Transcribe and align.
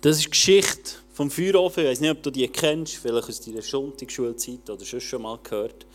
Das 0.00 0.16
ist 0.16 0.24
die 0.24 0.30
Geschichte 0.30 0.92
vom 1.12 1.30
Feuerofen. 1.30 1.82
Ich 1.82 1.90
weiß 1.90 2.00
nicht, 2.00 2.10
ob 2.10 2.22
du 2.22 2.30
die 2.30 2.48
kennst, 2.48 2.96
vielleicht 2.96 3.28
aus 3.28 3.40
deiner 3.42 3.60
Sonntagsschulzeit 3.60 4.70
oder 4.70 4.84
schon 4.84 5.20
mal 5.20 5.38
gehört. 5.42 5.86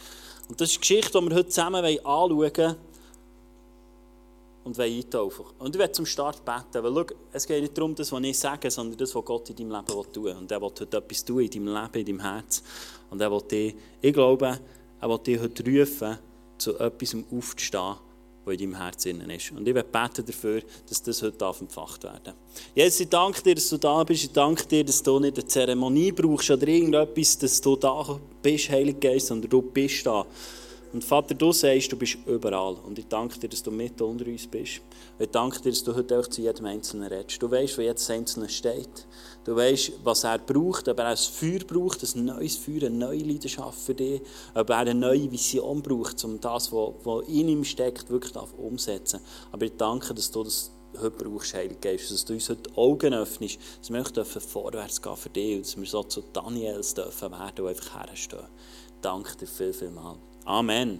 Und 0.47 0.61
das 0.61 0.69
ist 0.69 0.75
die 0.75 0.81
Geschichte, 0.81 1.19
die 1.19 1.27
wir 1.27 1.35
heute 1.35 1.49
zusammen 1.49 1.83
anschauen 1.83 2.37
wollen 2.37 2.75
und 4.63 4.79
eintaufen 4.79 5.45
Und 5.57 5.75
ich 5.75 5.79
werde 5.79 5.93
zum 5.93 6.05
Start 6.05 6.45
beten, 6.45 6.83
weil 6.83 6.93
schau, 6.93 7.15
es 7.31 7.47
geht 7.47 7.61
nicht 7.61 7.75
darum, 7.75 7.95
das, 7.95 8.11
was 8.11 8.23
ich 8.23 8.37
sage, 8.37 8.69
sondern 8.69 8.95
das, 8.95 9.15
was 9.15 9.25
Gott 9.25 9.49
in 9.49 9.55
deinem 9.55 9.71
Leben 9.71 10.13
tun 10.13 10.23
will. 10.23 10.35
Und 10.35 10.51
er 10.51 10.61
will 10.61 10.69
heute 10.69 10.97
etwas 10.97 11.25
tun 11.25 11.39
in 11.39 11.49
deinem 11.49 11.73
Leben, 11.73 11.99
in 11.99 12.05
deinem 12.05 12.19
Herz. 12.19 12.61
Und 13.09 13.21
er 13.21 13.31
will 13.31 13.41
dich, 13.41 13.75
ich 14.01 14.13
glaube, 14.13 14.59
er 15.01 15.09
will 15.09 15.19
dich 15.19 15.39
heute 15.39 15.63
rufen, 15.65 16.19
zu 16.59 16.77
etwas 16.77 17.15
aufzustehen, 17.31 17.95
was 18.45 18.53
in 18.53 18.59
deinem 18.71 18.77
Herz 18.77 19.05
ist. 19.05 19.51
Und 19.51 19.67
ich 19.67 19.73
beten 19.73 20.25
dafür, 20.25 20.61
dass 20.87 21.01
das 21.03 21.21
heute 21.21 21.45
entfacht 21.59 22.03
werden 22.03 22.33
Jesus, 22.73 22.99
ich 23.01 23.09
danke 23.09 23.41
dir, 23.41 23.55
dass 23.55 23.69
du 23.69 23.77
da 23.77 24.03
bist. 24.03 24.23
Ich 24.23 24.31
danke 24.31 24.65
dir, 24.65 24.83
dass 24.83 25.01
du 25.01 25.19
nicht 25.19 25.37
eine 25.37 25.47
Zeremonie 25.47 26.11
brauchst 26.11 26.51
oder 26.51 26.67
irgendetwas, 26.67 27.37
dass 27.37 27.61
du 27.61 27.75
da 27.75 28.19
bist, 28.41 28.69
Heilig 28.69 28.99
Geist, 28.99 29.27
sondern 29.27 29.49
du 29.49 29.61
bist 29.61 30.05
da. 30.05 30.25
Und 30.95 31.03
Vater, 31.03 31.35
du 31.35 31.51
sagst, 31.51 31.91
du 31.91 31.97
bist 31.97 32.19
überall. 32.25 32.75
Und 32.75 32.97
ich 32.97 33.07
danke 33.07 33.37
dir, 33.37 33.49
dass 33.49 33.61
du 33.61 33.69
mit 33.69 34.01
unter 34.01 34.27
uns 34.27 34.47
bist. 34.47 34.79
Ich 35.19 35.29
danke 35.29 35.59
dir, 35.59 35.71
dass 35.71 35.83
du 35.83 35.93
heute 35.93 36.17
auch 36.17 36.27
zu 36.27 36.41
jedem 36.41 36.67
Einzelnen 36.67 37.09
redest. 37.09 37.43
Du 37.43 37.51
weißt, 37.51 37.77
wo 37.77 37.81
jedes 37.81 38.09
Einzelne 38.09 38.47
steht. 38.47 39.05
Du 39.43 39.57
weißt, 39.57 39.91
was 40.05 40.23
er 40.23 40.39
braucht, 40.39 40.87
ob 40.87 40.97
er 40.97 41.07
ein 41.07 41.17
Feuer 41.17 41.59
braucht, 41.67 42.01
ein 42.01 42.23
neues 42.23 42.55
Feuer, 42.55 42.83
eine 42.83 42.91
neue 42.91 43.23
Leidenschaft 43.23 43.77
für 43.77 43.93
dich, 43.93 44.21
ob 44.53 44.69
er 44.69 44.77
eine 44.77 44.95
neue 44.95 45.29
Vision 45.29 45.81
braucht, 45.81 46.23
um 46.23 46.39
das, 46.39 46.71
was 46.71 47.27
in 47.27 47.49
ihm 47.49 47.65
steckt, 47.65 48.09
wirklich 48.09 48.33
umzusetzen. 48.57 49.19
Aber 49.51 49.65
ich 49.65 49.75
danke, 49.75 50.13
dass 50.13 50.31
du 50.31 50.45
das 50.45 50.71
heute 50.97 51.11
brauchst, 51.11 51.55
Heilige 51.55 51.81
Geist, 51.81 52.09
dass 52.09 52.23
du 52.23 52.35
uns 52.35 52.47
heute 52.47 52.69
die 52.69 52.77
Augen 52.77 53.13
öffnest, 53.13 53.59
dass 53.81 53.89
wir 53.89 54.01
dürfen 54.01 54.41
vorwärts 54.41 55.01
gehen 55.01 55.17
für 55.17 55.29
dich 55.29 55.57
und 55.57 55.65
dass 55.65 55.75
wir 55.75 55.85
so 55.87 56.03
zu 56.03 56.23
Daniels 56.31 56.93
dürfen 56.93 57.33
werden 57.33 57.65
und 57.65 57.67
einfach 57.67 58.07
herstehen. 58.07 58.47
Danke 59.01 59.35
dir 59.35 59.47
viel, 59.47 59.73
viel 59.73 59.91
mal. 59.91 60.15
Amen. 60.45 60.99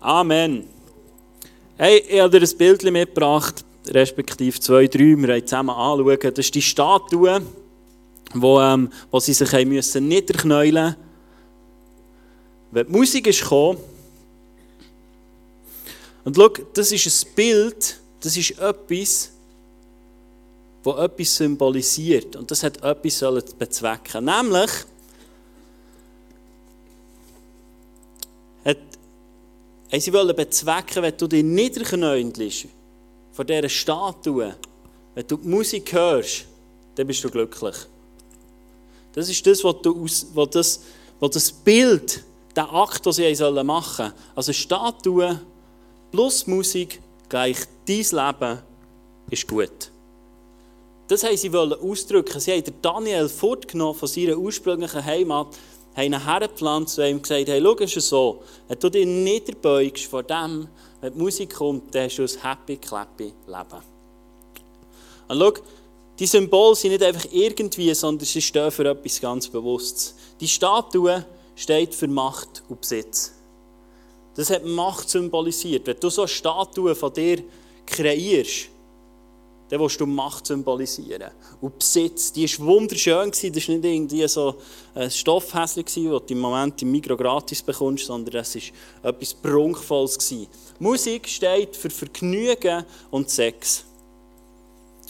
Amen. 0.00 0.66
Hey, 1.76 1.98
ich 2.08 2.18
habe 2.18 2.40
dir 2.40 2.46
ein 2.46 2.56
Bild 2.56 2.82
mitgebracht, 2.82 3.62
respektive 3.88 4.58
zwei, 4.58 4.86
drei, 4.86 5.18
wir 5.18 5.28
wollen 5.28 5.46
zusammen 5.46 5.68
anschauen. 5.68 6.18
Das 6.18 6.38
ist 6.38 6.54
die 6.54 6.62
Statue, 6.62 7.42
wo, 8.32 8.58
ähm, 8.58 8.90
wo 9.10 9.20
sie 9.20 9.34
sich 9.34 9.52
müssen 9.66 10.08
niederknäulen 10.08 10.84
mussten. 10.84 11.10
Wenn 12.70 12.86
die 12.86 12.92
Musik 12.92 13.26
ist 13.26 13.42
gekommen, 13.42 13.78
und 16.24 16.36
schau, 16.36 16.48
das 16.72 16.92
ist 16.92 17.06
ein 17.06 17.34
Bild, 17.34 18.00
das 18.20 18.36
ist 18.36 18.52
etwas, 18.52 19.30
das 20.82 20.98
etwas 20.98 21.36
symbolisiert. 21.36 22.36
Und 22.36 22.50
das 22.50 22.62
hat 22.62 22.82
etwas 22.82 23.44
bezwecken. 23.58 24.24
Nämlich, 24.24 24.70
Sie 29.98 30.12
wollen 30.12 30.36
bezwecken, 30.36 31.02
wenn 31.02 31.16
du 31.16 31.26
dich 31.26 31.42
niederknäulst 31.42 32.68
vor 33.32 33.44
dieser 33.44 33.68
Statue, 33.68 34.54
wenn 35.14 35.26
du 35.26 35.36
die 35.36 35.48
Musik 35.48 35.92
hörst, 35.92 36.44
dann 36.94 37.06
bist 37.06 37.24
du 37.24 37.30
glücklich. 37.30 37.74
Das 39.12 39.28
ist 39.28 39.44
das, 39.46 39.64
was, 39.64 39.76
du 39.82 40.04
aus, 40.04 40.26
was, 40.32 40.50
das, 40.50 40.80
was 41.18 41.30
das 41.30 41.52
Bild, 41.52 42.22
der 42.54 42.72
Akt, 42.72 43.04
den 43.04 43.12
sie 43.12 43.64
machen 43.64 43.96
sollen. 43.96 44.12
Also 44.36 44.52
Statue 44.52 45.40
plus 46.12 46.46
Musik 46.46 47.00
gleich 47.28 47.58
dein 47.86 47.96
Leben 47.96 48.58
ist 49.30 49.48
gut. 49.48 49.90
Das 51.08 51.24
haben 51.24 51.36
sie 51.36 51.52
ausdrücken. 51.52 52.38
Sie 52.38 52.52
haben 52.52 52.74
Daniel 52.80 53.28
fortgenommen 53.28 53.98
von 53.98 54.08
seiner 54.08 54.36
ursprünglichen 54.36 55.04
Heimat 55.04 55.48
haben 56.00 56.12
ihn 56.12 56.24
hergepflanzt 56.24 56.98
und 56.98 57.04
ihm 57.04 57.22
gesagt, 57.22 57.48
hey, 57.48 57.60
schau, 57.62 57.74
es 57.78 57.96
ist 57.96 58.08
so, 58.08 58.42
wenn 58.68 58.78
du 58.78 58.90
dich 58.90 59.06
niederbeugst 59.06 60.06
vor 60.06 60.22
dem, 60.22 60.68
wenn 61.00 61.12
die 61.12 61.18
Musik 61.18 61.54
kommt, 61.54 61.94
dann 61.94 62.04
hast 62.04 62.16
du 62.16 62.22
ein 62.22 62.42
happy, 62.42 62.76
clappy 62.76 63.32
Leben. 63.46 63.82
Und 65.28 65.38
schau, 65.38 65.52
die 66.18 66.26
Symbole 66.26 66.74
sind 66.74 66.90
nicht 66.90 67.02
einfach 67.02 67.26
irgendwie, 67.30 67.94
sondern 67.94 68.26
sie 68.26 68.42
stehen 68.42 68.70
für 68.70 68.84
etwas 68.90 69.20
ganz 69.20 69.48
Bewusstes. 69.48 70.14
Die 70.38 70.48
Statue 70.48 71.24
steht 71.54 71.94
für 71.94 72.08
Macht 72.08 72.62
und 72.68 72.80
Besitz. 72.80 73.32
Das 74.34 74.50
hat 74.50 74.64
Macht 74.64 75.08
symbolisiert. 75.08 75.86
Wenn 75.86 75.98
du 75.98 76.10
so 76.10 76.22
eine 76.22 76.28
Statue 76.28 76.94
von 76.94 77.12
dir 77.12 77.42
kreierst, 77.86 78.68
dann 79.70 79.80
willst 79.80 80.00
du 80.00 80.06
Macht 80.06 80.46
symbolisieren. 80.46 81.30
Und 81.60 81.78
Besitz, 81.78 82.32
die 82.32 82.46
war 82.58 82.66
wunderschön. 82.66 83.30
Das 83.30 83.44
war 83.44 83.52
nicht 83.52 83.68
irgendwie 83.68 84.26
so 84.26 84.56
ein 84.94 85.10
Stoffhäschen, 85.10 85.84
das 85.84 85.94
du 85.94 86.20
im 86.28 86.40
Moment 86.40 86.82
im 86.82 86.90
Mikro 86.90 87.16
gratis 87.16 87.62
bekommst, 87.62 88.06
sondern 88.06 88.34
es 88.34 88.56
war 89.02 89.10
etwas 89.10 89.32
Prunkvolles. 89.32 90.34
Musik 90.80 91.28
steht 91.28 91.76
für 91.76 91.88
Vergnügen 91.88 92.84
und 93.12 93.30
Sex. 93.30 93.84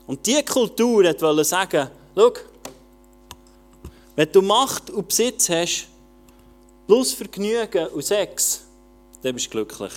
Und 0.07 0.27
diese 0.27 0.43
Kultur 0.43 1.05
wollte 1.05 1.45
sagen, 1.45 1.89
schau, 2.15 2.33
wenn 4.17 4.31
du 4.31 4.43
Macht 4.43 4.91
und 4.91 5.09
Besitz 5.09 5.49
hast, 5.49 5.89
plus 6.87 7.15
Vergnügen 7.15 7.87
und 7.87 8.05
Sex, 8.05 8.65
dann 9.23 9.35
bist 9.35 9.47
du 9.47 9.51
glücklich. 9.51 9.93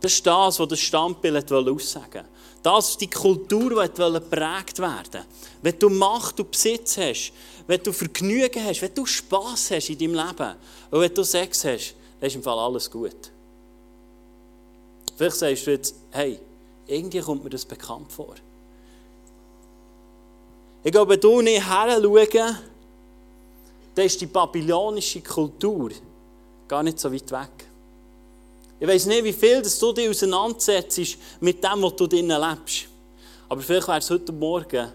Das 0.00 0.12
ist 0.12 0.26
das, 0.26 0.58
was 0.58 0.68
das 0.68 0.80
Standbild 0.80 1.52
aussagen 1.52 2.12
wollte. 2.14 2.24
Das 2.62 2.90
ist 2.90 3.00
die 3.00 3.08
Kultur, 3.08 3.86
die 3.88 4.12
geprägt 4.12 4.78
werden 4.78 5.24
Wenn 5.62 5.78
du 5.78 5.88
Macht 5.88 6.40
und 6.40 6.50
Besitz 6.50 6.98
hast, 6.98 7.32
wenn 7.66 7.82
du 7.82 7.92
Vergnügen 7.92 8.64
hast, 8.64 8.82
wenn 8.82 8.94
du 8.94 9.06
Spass 9.06 9.70
hast 9.70 9.90
in 9.90 9.98
deinem 9.98 10.14
Leben 10.14 10.56
und 10.90 11.00
wenn 11.00 11.14
du 11.14 11.22
Sex 11.22 11.64
hast, 11.64 11.94
dann 12.18 12.26
ist 12.26 12.36
im 12.36 12.42
Fall 12.42 12.58
alles 12.58 12.90
gut. 12.90 13.30
Vielleicht 15.16 15.36
sagst 15.36 15.66
du 15.66 15.70
jetzt, 15.70 15.94
hey, 16.10 16.38
irgendwie 16.86 17.20
kommt 17.20 17.44
mir 17.44 17.50
das 17.50 17.64
bekannt 17.64 18.10
vor. 18.12 18.34
Ich 20.82 20.92
glaube, 20.92 21.12
wenn 21.12 21.20
du 21.20 21.40
nicht 21.42 21.66
her 21.66 22.00
schauen, 22.02 22.58
dann 23.94 24.06
ist 24.06 24.20
die 24.20 24.26
babylonische 24.26 25.20
Kultur 25.20 25.90
gar 26.66 26.82
nicht 26.82 26.98
so 26.98 27.12
weit 27.12 27.30
weg. 27.30 27.69
Ich 28.80 28.88
weiß 28.88 29.06
nicht, 29.06 29.24
wie 29.24 29.32
viel 29.34 29.60
dass 29.60 29.78
du 29.78 29.92
dich 29.92 30.08
auseinandersetzt 30.08 31.18
mit 31.40 31.62
dem, 31.62 31.82
was 31.82 31.96
du 31.96 32.06
drinnen 32.06 32.40
lebst. 32.40 32.88
Aber 33.46 33.60
vielleicht 33.60 33.88
wäre 33.88 33.98
es 33.98 34.08
heute 34.08 34.32
Morgen 34.32 34.92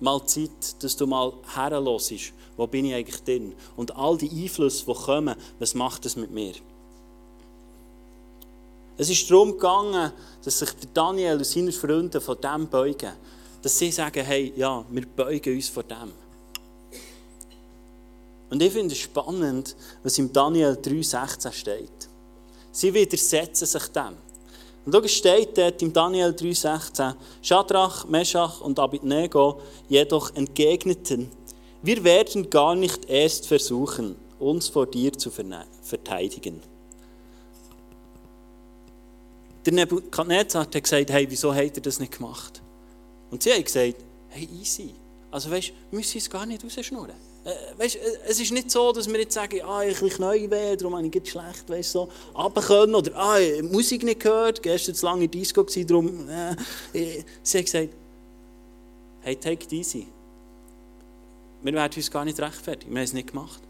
mal 0.00 0.26
Zeit, 0.26 0.82
dass 0.82 0.96
du 0.96 1.06
mal 1.06 1.32
herlässt, 1.54 2.32
wo 2.56 2.66
bin 2.66 2.86
ich 2.86 2.94
eigentlich 2.94 3.22
drin? 3.22 3.54
Und 3.76 3.94
all 3.96 4.18
die 4.18 4.28
Einflüsse, 4.28 4.84
die 4.84 4.92
kommen, 4.92 5.36
was 5.60 5.74
macht 5.74 6.04
das 6.04 6.16
mit 6.16 6.32
mir? 6.32 6.54
Es 8.96 9.08
ist 9.08 9.30
darum 9.30 9.52
gegangen, 9.52 10.12
dass 10.44 10.58
sich 10.58 10.70
Daniel 10.92 11.36
und 11.36 11.46
seine 11.46 11.72
Freunde 11.72 12.20
von 12.20 12.36
dem 12.40 12.68
beugen. 12.68 13.12
Dass 13.62 13.78
sie 13.78 13.92
sagen, 13.92 14.24
hey, 14.24 14.52
ja, 14.56 14.84
wir 14.90 15.06
beugen 15.06 15.54
uns 15.54 15.68
vor 15.68 15.84
dem. 15.84 16.12
Und 18.50 18.60
ich 18.60 18.72
finde 18.72 18.92
es 18.92 19.00
spannend, 19.00 19.76
was 20.02 20.18
im 20.18 20.32
Daniel 20.32 20.78
3,16 20.80 21.52
steht. 21.52 22.08
Sie 22.74 22.92
widersetzen 22.92 23.66
sich 23.66 23.86
dem. 23.88 24.16
Und 24.84 24.92
da 24.92 25.08
steht 25.08 25.56
dort 25.56 25.80
im 25.80 25.92
Daniel 25.92 26.30
3,16, 26.30 27.14
Shadrach, 27.40 28.04
Meshach 28.06 28.60
und 28.60 28.78
Abednego 28.80 29.60
jedoch 29.88 30.34
entgegneten, 30.34 31.30
wir 31.82 32.02
werden 32.02 32.50
gar 32.50 32.74
nicht 32.74 33.08
erst 33.08 33.46
versuchen, 33.46 34.16
uns 34.38 34.68
vor 34.68 34.86
dir 34.86 35.12
zu 35.12 35.30
verteidigen. 35.30 36.62
Der 39.64 39.72
Nebukadnezar 39.72 40.62
hat 40.62 40.82
gesagt, 40.82 41.10
hey, 41.10 41.26
wieso 41.30 41.54
hat 41.54 41.76
er 41.76 41.82
das 41.82 42.00
nicht 42.00 42.16
gemacht? 42.16 42.60
Und 43.30 43.42
sie 43.42 43.52
haben 43.52 43.64
gesagt, 43.64 43.96
hey, 44.30 44.48
easy. 44.60 44.94
Also 45.30 45.50
weißt, 45.50 45.72
wir 45.90 45.98
müssen 45.98 46.18
es 46.18 46.28
gar 46.28 46.44
nicht 46.44 46.64
rausschnurren. 46.64 47.33
Äh, 47.44 47.78
weißt, 47.78 47.96
äh, 47.96 48.00
es 48.26 48.40
ist 48.40 48.52
nicht 48.52 48.70
so, 48.70 48.90
dass 48.92 49.06
wir 49.06 49.18
jetzt 49.18 49.34
sagen, 49.34 49.60
ah, 49.62 49.84
ich 49.84 50.00
bin 50.00 50.10
neu 50.18 50.50
weh, 50.50 50.76
darum 50.76 50.96
habe 50.96 51.06
ich 51.06 51.30
schlecht, 51.30 51.68
weißt 51.68 51.92
so, 51.92 52.08
können 52.66 52.94
oder 52.94 53.14
ah, 53.16 53.38
Musik 53.62 54.02
nicht 54.02 54.20
gehört, 54.20 54.62
gestern 54.62 54.94
zu 54.94 55.04
lange 55.04 55.24
in 55.24 55.30
Disco 55.30 55.62
gewesen, 55.62 55.86
darum, 55.86 56.28
äh, 56.28 57.22
sie 57.42 57.58
hat 57.58 57.64
gesagt, 57.66 57.88
hey, 59.20 59.36
take 59.36 59.64
it 59.64 59.72
easy. 59.72 60.06
Wir 61.62 61.72
werden 61.74 61.94
uns 61.94 62.10
gar 62.10 62.24
nicht 62.24 62.40
rechtfertigen, 62.40 62.92
wir 62.92 62.98
haben 62.98 63.04
es 63.04 63.12
nicht 63.12 63.28
gemacht. 63.28 63.60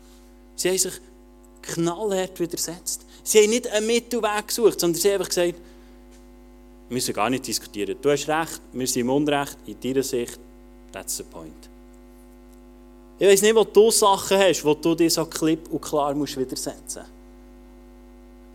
Sie 0.55 0.69
haben 0.69 0.79
sich 0.79 1.01
knallhart 1.63 2.39
widersetzt. 2.39 3.05
Sie 3.25 3.43
haben 3.43 3.51
nicht 3.51 3.67
einen 3.69 3.87
Mittelweg 3.87 4.47
gesucht, 4.47 4.79
sondern 4.79 5.01
sie 5.01 5.09
haben 5.09 5.15
einfach 5.15 5.29
gesagt, 5.29 5.55
wir 6.89 6.95
müssen 6.95 7.15
gar 7.15 7.31
nicht 7.31 7.47
diskutieren. 7.47 7.97
Du 8.01 8.11
hast 8.11 8.29
recht, 8.29 8.61
wir 8.73 8.87
sind 8.87 9.01
im 9.01 9.11
Unrecht, 9.11 9.57
in 9.67 9.81
deiner 9.81 10.03
Sicht, 10.03 10.39
that's 10.93 11.17
the 11.17 11.25
point. 11.25 11.74
Ich 13.19 13.29
weiß 13.29 13.43
nicht, 13.43 13.55
wo 13.55 13.65
du 13.65 13.91
Sachen 13.91 14.39
hast, 14.39 14.65
wo 14.65 14.75
du 14.75 14.95
dir 14.95 15.11
so 15.11 15.25
klipp 15.27 15.71
und 15.71 15.81
klar 15.81 16.15
musst 16.15 16.37
widersetzen 16.37 17.03
musst. 17.03 17.11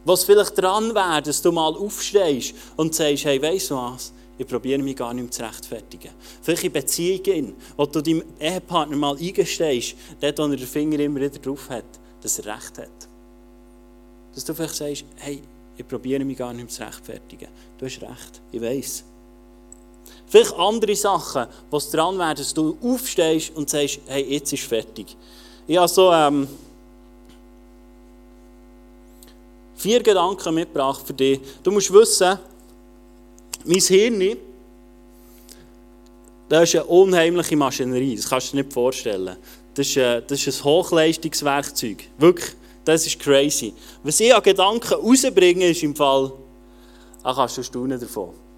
Was 0.06 0.24
vielleicht 0.24 0.58
dran 0.58 0.94
wäre, 0.94 1.22
dass 1.22 1.42
du 1.42 1.52
mal 1.52 1.76
aufstehst 1.76 2.54
und 2.76 2.94
sagst, 2.96 3.26
hey, 3.26 3.42
weißt 3.42 3.72
du 3.72 3.76
was? 3.76 4.14
ich 4.40 4.48
probiere 4.48 4.82
mich 4.82 4.96
gar 4.96 5.14
nicht 5.14 5.24
mehr 5.24 5.32
zu 5.32 5.44
rechtfertigen. 5.44 6.12
Vielleicht 6.42 6.64
in 6.64 6.72
Beziehungen, 6.72 7.56
wo 7.76 7.86
du 7.86 8.02
deinem 8.02 8.24
Ehepartner 8.40 8.96
mal 8.96 9.18
eingestehst, 9.18 9.96
dort, 10.22 10.40
wo 10.40 10.44
er 10.44 10.56
den 10.56 10.66
Finger 10.66 10.98
immer 11.00 11.20
wieder 11.20 11.38
drauf 11.38 11.70
hat, 11.70 12.00
dass 12.22 12.40
er 12.40 12.56
Recht 12.56 12.78
hat. 12.78 13.10
Dass 14.34 14.46
du 14.46 14.54
vielleicht 14.54 14.76
sagst, 14.76 15.06
hey, 15.18 15.42
ich 15.76 15.86
probiere 15.86 16.24
mich 16.24 16.38
gar 16.38 16.54
nicht 16.54 16.64
mehr 16.64 16.70
zu 16.70 16.84
rechtfertigen. 16.84 17.50
Du 17.78 17.86
hast 17.86 18.02
recht, 18.02 18.42
ich 18.54 18.62
weiß. 18.62 19.04
Vielleicht 20.30 20.54
andere 20.54 20.96
Sachen, 20.96 21.48
was 21.72 21.90
dran 21.90 22.18
wäre, 22.20 22.36
dass 22.36 22.54
du 22.54 22.78
aufstehst 22.84 23.52
und 23.56 23.68
sagst, 23.68 24.00
hey, 24.06 24.24
jetzt 24.32 24.54
ist 24.54 24.64
fertig. 24.64 25.18
Ich 25.68 25.76
habe 25.76 25.88
so 25.88 26.12
ähm, 26.12 26.48
vier 29.76 30.04
Gedanken 30.04 30.54
mitgebracht 30.54 31.02
für 31.06 31.14
dich. 31.14 31.40
Du 31.64 31.72
musst 31.72 31.92
wissen, 31.92 32.38
mein 33.66 33.80
Hirn, 33.80 34.38
das 36.48 36.64
ist 36.64 36.76
eine 36.76 36.86
unheimliche 36.86 37.56
Maschinerie, 37.56 38.16
das 38.16 38.30
kannst 38.30 38.54
du 38.54 38.58
dir 38.58 38.64
nicht 38.64 38.74
vorstellen. 38.74 39.36
Das 39.74 39.88
ist, 39.88 39.98
ein, 39.98 40.24
das 40.28 40.46
ist 40.46 40.60
ein 40.60 40.64
Hochleistungswerkzeug. 40.64 42.04
Wirklich, 42.20 42.52
das 42.86 43.08
ist 43.08 43.20
crazy. 43.20 43.74
Was 44.04 44.20
ich 44.20 44.34
an 44.34 44.44
Gedanken 44.44 44.94
rausbringe, 44.94 45.70
ist 45.70 45.82
im 45.82 45.96
Fall, 45.96 46.32
da 47.24 47.34
kannst 47.34 47.58
du 47.58 47.64
staunen 47.64 48.00
davon. 48.00 48.49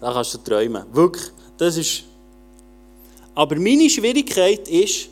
Da 0.00 0.12
kannst 0.12 0.34
du 0.34 0.38
träumen. 0.38 0.84
Wirklich, 0.92 1.26
das 1.58 1.76
ist... 1.76 2.04
Aber 3.34 3.56
meine 3.56 3.88
Schwierigkeit 3.88 4.68
ist, 4.68 5.08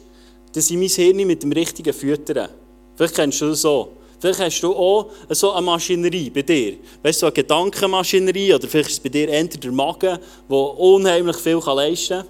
dass 0.53 0.71
ich 0.71 0.77
mein 0.77 0.89
Hirn 0.89 1.27
mit 1.27 1.43
dem 1.43 1.53
Richtigen 1.53 1.93
füttere. 1.93 2.49
Vielleicht 2.97 3.15
kennst 3.15 3.41
du 3.41 3.49
das 3.51 3.61
so. 3.61 3.93
Vielleicht 4.19 4.41
hast 4.41 4.61
du 4.61 4.75
auch 4.75 5.11
so 5.31 5.53
eine 5.53 5.65
Maschinerie 5.65 6.31
bei 6.31 6.43
dir. 6.43 6.79
Weißt 7.03 7.19
du, 7.19 7.21
so 7.21 7.27
eine 7.27 7.35
Gedankenmaschinerie 7.35 8.55
oder 8.55 8.67
vielleicht 8.67 8.91
ist 8.91 8.97
es 8.97 9.01
bei 9.01 9.09
dir 9.09 9.29
eher 9.29 9.45
der 9.45 9.71
Magen, 9.71 10.19
der 10.51 10.57
unheimlich 10.57 11.37
viel 11.37 11.61
leisten 11.65 12.19
kann. 12.19 12.27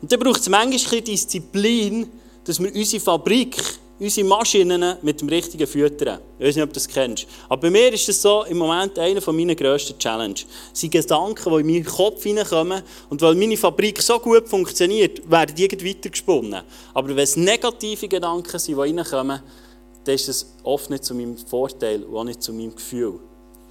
Und 0.00 0.10
dann 0.10 0.20
braucht 0.20 0.40
es 0.40 0.48
manchmal 0.48 1.00
Disziplin, 1.02 2.08
dass 2.44 2.62
wir 2.62 2.74
unsere 2.74 3.02
Fabrik, 3.02 3.56
unsere 3.98 4.26
Maschinen 4.26 4.96
mit 5.02 5.20
dem 5.20 5.28
Richtigen 5.28 5.66
füttern. 5.66 6.20
Ich 6.38 6.46
weiß 6.46 6.56
nicht, 6.56 6.64
ob 6.64 6.70
du 6.70 6.74
das 6.74 6.88
kennst. 6.88 7.26
Aber 7.48 7.62
bei 7.62 7.70
mir 7.70 7.92
ist 7.92 8.08
das 8.08 8.22
so 8.22 8.44
im 8.44 8.58
Moment 8.58 8.98
einer 8.98 9.32
meiner 9.32 9.54
grössten 9.54 9.98
Challenges. 9.98 10.46
Es 10.72 10.80
sind 10.80 10.90
Gedanken, 10.90 11.52
die 11.52 11.60
in 11.60 11.66
meinen 11.66 11.84
Kopf 11.84 12.22
hineinkommen 12.22 12.82
und 13.10 13.20
weil 13.20 13.34
meine 13.34 13.56
Fabrik 13.56 14.00
so 14.00 14.18
gut 14.18 14.48
funktioniert, 14.48 15.28
werden 15.30 15.54
die 15.54 15.68
weitergesponnen. 15.70 16.62
Aber 16.94 17.08
wenn 17.08 17.18
es 17.18 17.36
negative 17.36 18.08
Gedanken 18.08 18.58
sind, 18.58 18.76
die 18.76 18.80
reinkommen, 18.80 19.42
dann 20.04 20.14
ist 20.14 20.28
es 20.28 20.54
oft 20.62 20.90
nicht 20.90 21.04
zu 21.04 21.14
meinem 21.14 21.36
Vorteil 21.36 22.04
und 22.04 22.16
auch 22.16 22.24
nicht 22.24 22.42
zu 22.42 22.52
meinem 22.52 22.74
Gefühl. 22.74 23.18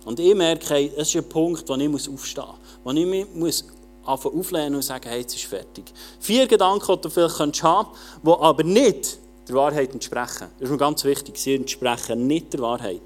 Und 0.06 0.20
ich 0.20 0.36
merke, 0.36 0.92
es 0.96 1.10
ist 1.10 1.16
ein 1.16 1.28
Punkt, 1.28 1.68
wo 1.68 1.76
ich 1.76 2.10
aufstehen 2.10 2.46
muss, 2.46 2.58
wo 2.84 2.92
ich 2.92 3.06
mich 3.06 3.26
muss 3.34 3.66
auflehnen 4.04 4.76
und 4.76 4.82
sagen, 4.82 5.10
hey, 5.10 5.22
jetzt 5.22 5.36
ist 5.36 5.46
fertig. 5.46 5.86
Vier 6.20 6.48
Gedanken, 6.48 6.96
die 6.96 7.02
du 7.02 7.10
vielleicht 7.10 7.40
haben 7.40 7.52
könntest, 7.52 8.24
die 8.24 8.30
aber 8.30 8.64
nicht 8.64 9.20
der 9.48 9.56
Wahrheit 9.56 9.94
entsprechen. 9.94 10.48
Das 10.60 10.68
ist 10.68 10.70
mir 10.70 10.78
ganz 10.78 11.04
wichtig, 11.04 11.38
sie 11.38 11.56
entsprechen 11.56 12.28
nicht 12.28 12.54
der 12.54 12.62
Wahrheit. 12.62 13.02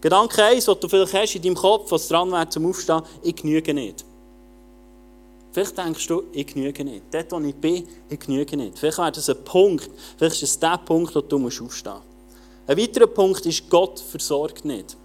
Gedanke 0.00 0.44
1, 0.44 0.64
den 0.64 0.80
du 0.80 0.88
vielleicht 0.88 1.14
hast 1.14 1.34
in 1.34 1.42
deinem 1.42 1.54
Kopf, 1.56 1.90
was 1.90 2.08
dran 2.08 2.30
wäre 2.30 2.48
zum 2.48 2.66
Aufstehen, 2.66 3.02
ich 3.22 3.34
genüge 3.34 3.74
nicht. 3.74 4.04
Vielleicht 5.50 5.76
denkst 5.76 6.06
du, 6.06 6.24
ich 6.32 6.46
genüge 6.46 6.84
nicht. 6.84 7.02
Dort, 7.10 7.32
wo 7.32 7.40
ich 7.40 7.54
bin, 7.54 7.88
ich 8.08 8.20
genüge 8.20 8.56
nicht. 8.56 8.78
Vielleicht 8.78 8.98
wäre 8.98 9.10
das 9.10 9.28
ein 9.28 9.42
Punkt, 9.44 9.90
vielleicht 10.16 10.42
ist 10.42 10.50
es 10.50 10.58
der 10.58 10.78
Punkt, 10.78 11.14
wo 11.14 11.20
du 11.20 11.46
aufstehen 11.46 11.64
musst. 11.64 11.86
Ein 11.86 12.76
weiterer 12.76 13.06
Punkt 13.06 13.44
ist, 13.46 13.68
Gott 13.68 13.98
versorgt 13.98 14.64
nicht. 14.64 14.96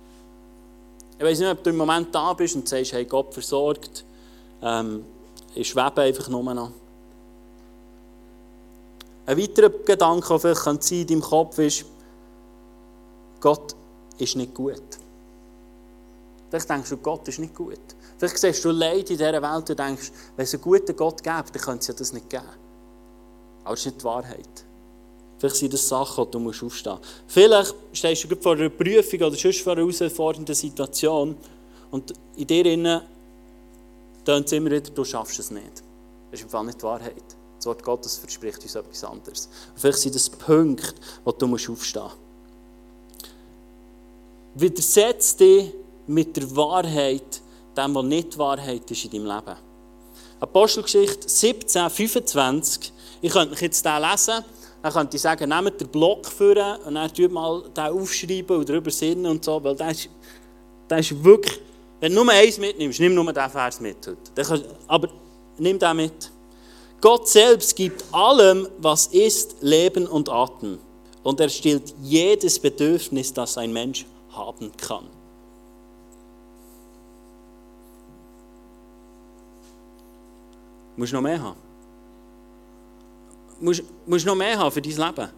Ich 1.17 1.23
weiß 1.23 1.39
nicht, 1.39 1.49
ob 1.49 1.63
du 1.63 1.69
im 1.69 1.77
Moment 1.77 2.13
da 2.13 2.33
bist 2.33 2.55
und 2.55 2.67
sagst, 2.67 2.91
hey, 2.91 3.05
Gott 3.05 3.33
versorgt. 3.33 4.03
Ähm, 4.61 5.05
ich 5.55 5.69
schwebe 5.69 6.01
einfach 6.01 6.27
nur 6.27 6.53
noch. 6.53 6.71
Ein 9.25 9.37
weiterer 9.37 9.69
Gedanke, 9.69 10.27
der 10.27 10.39
vielleicht 10.39 10.91
in 10.91 11.07
deinem 11.07 11.21
Kopf 11.21 11.57
ist, 11.59 11.85
Gott 13.39 13.75
ist 14.17 14.35
nicht 14.35 14.53
gut. 14.53 14.81
Vielleicht 16.49 16.69
denkst 16.69 16.89
du, 16.89 16.97
Gott 16.97 17.27
ist 17.27 17.39
nicht 17.39 17.55
gut. 17.55 17.79
Vielleicht 18.17 18.37
siehst 18.37 18.63
du 18.63 18.71
Leid 18.71 19.09
in 19.09 19.17
dieser 19.17 19.41
Welt 19.41 19.69
und 19.69 19.79
denkst, 19.79 20.11
wenn 20.35 20.43
es 20.43 20.53
einen 20.53 20.61
guten 20.61 20.95
Gott 20.95 21.23
gäbe, 21.23 21.45
dann 21.51 21.61
könnte 21.61 21.79
es 21.79 21.87
ja 21.87 21.93
das 21.93 22.13
nicht 22.13 22.29
geben. 22.29 22.43
Aber 23.63 23.71
das 23.71 23.79
ist 23.79 23.85
nicht 23.85 24.01
die 24.01 24.05
Wahrheit. 24.05 24.65
Vielleicht 25.39 25.55
sind 25.55 25.73
das 25.73 25.87
Sachen, 25.87 26.25
die 26.25 26.31
du 26.31 26.39
musst 26.39 26.63
aufstehen 26.63 26.97
musst. 26.97 27.09
Vielleicht 27.27 27.75
stehst 27.93 28.31
du 28.31 28.35
vor 28.35 28.53
einer 28.53 28.69
Prüfung 28.69 29.19
oder 29.21 29.35
sonst 29.35 29.61
vor 29.61 29.73
einer 29.73 29.81
herausfordernden 29.81 30.55
Situation 30.55 31.35
und 31.91 32.13
in 32.37 32.47
dir 32.47 32.65
innen 32.65 33.01
tönt 34.23 34.45
es 34.45 34.51
immer 34.51 34.71
wieder, 34.71 34.89
du 34.89 35.03
schaffst 35.03 35.39
es 35.39 35.51
nicht. 35.51 35.83
Das 36.31 36.39
ist 36.39 36.43
im 36.43 36.49
Fall 36.49 36.65
nicht 36.65 36.79
die 36.79 36.83
Wahrheit. 36.83 37.42
Das 37.63 37.67
Wort 37.67 37.83
Gottes 37.83 38.17
verspricht 38.17 38.61
uns 38.61 38.75
etwas 38.75 39.05
anderes. 39.05 39.47
vielleicht 39.73 39.99
sind 39.99 40.13
das 40.13 40.29
Punkte, 40.29 40.93
wo 41.23 41.31
du 41.31 41.45
aufstehen 41.53 41.71
musst. 41.71 41.97
Widersetz 44.55 45.37
dich 45.37 45.73
mit 46.05 46.35
der 46.35 46.53
Wahrheit, 46.57 47.41
dem, 47.77 47.95
was 47.95 48.03
nicht 48.03 48.37
Wahrheit 48.37 48.91
ist 48.91 49.05
in 49.05 49.11
deinem 49.11 49.27
Leben. 49.27 49.57
Apostelgeschichte 50.41 51.29
17, 51.29 51.89
25. 51.89 52.91
Ich 53.21 53.31
könnte 53.31 53.55
jetzt 53.63 53.85
den 53.85 54.01
lesen. 54.01 54.43
Dann 54.81 54.91
könnte 54.91 55.15
ich 55.15 55.21
sagen, 55.21 55.47
nehmt 55.47 55.79
den 55.79 55.87
Block 55.87 56.25
vor 56.25 56.57
und 56.85 56.95
dann 56.95 57.13
tut 57.13 57.31
mal 57.31 57.63
den 57.69 57.83
aufschreiben 57.85 58.57
und 58.57 58.67
darüber 58.67 58.91
sinnen 58.91 59.25
und 59.25 59.45
so, 59.45 59.63
weil 59.63 59.77
das 59.77 59.99
ist, 59.99 60.09
ist 60.89 61.23
wirklich, 61.23 61.61
wenn 62.01 62.13
du 62.13 62.25
nur 62.25 62.33
eins 62.33 62.57
mitnimmst, 62.57 62.99
nimm 62.99 63.15
nur 63.15 63.31
diesen 63.31 63.49
Vers 63.49 63.79
mit 63.79 64.05
heute. 64.05 64.73
aber 64.85 65.07
nimm 65.57 65.79
den 65.79 65.95
mit. 65.95 66.32
Gott 67.03 67.27
selbst 67.27 67.75
gibt 67.75 68.01
allem, 68.13 68.65
was 68.77 69.07
ist, 69.07 69.57
Leben 69.59 70.07
und 70.07 70.29
Atem. 70.29 70.79
Und 71.21 71.37
er 71.41 71.49
stillt 71.49 71.93
jedes 72.01 72.57
Bedürfnis, 72.57 73.33
das 73.33 73.57
ein 73.57 73.73
Mensch 73.73 74.05
haben 74.31 74.71
kann. 74.77 75.03
Musst 80.95 81.11
noch 81.11 81.19
mehr 81.19 81.43
haben 81.43 81.57
musst, 83.59 83.83
musst 84.05 84.25
noch 84.25 84.35
mehr 84.35 84.57
haben 84.57 84.71
für 84.71 84.81
dein 84.81 84.95
Leben. 84.95 85.29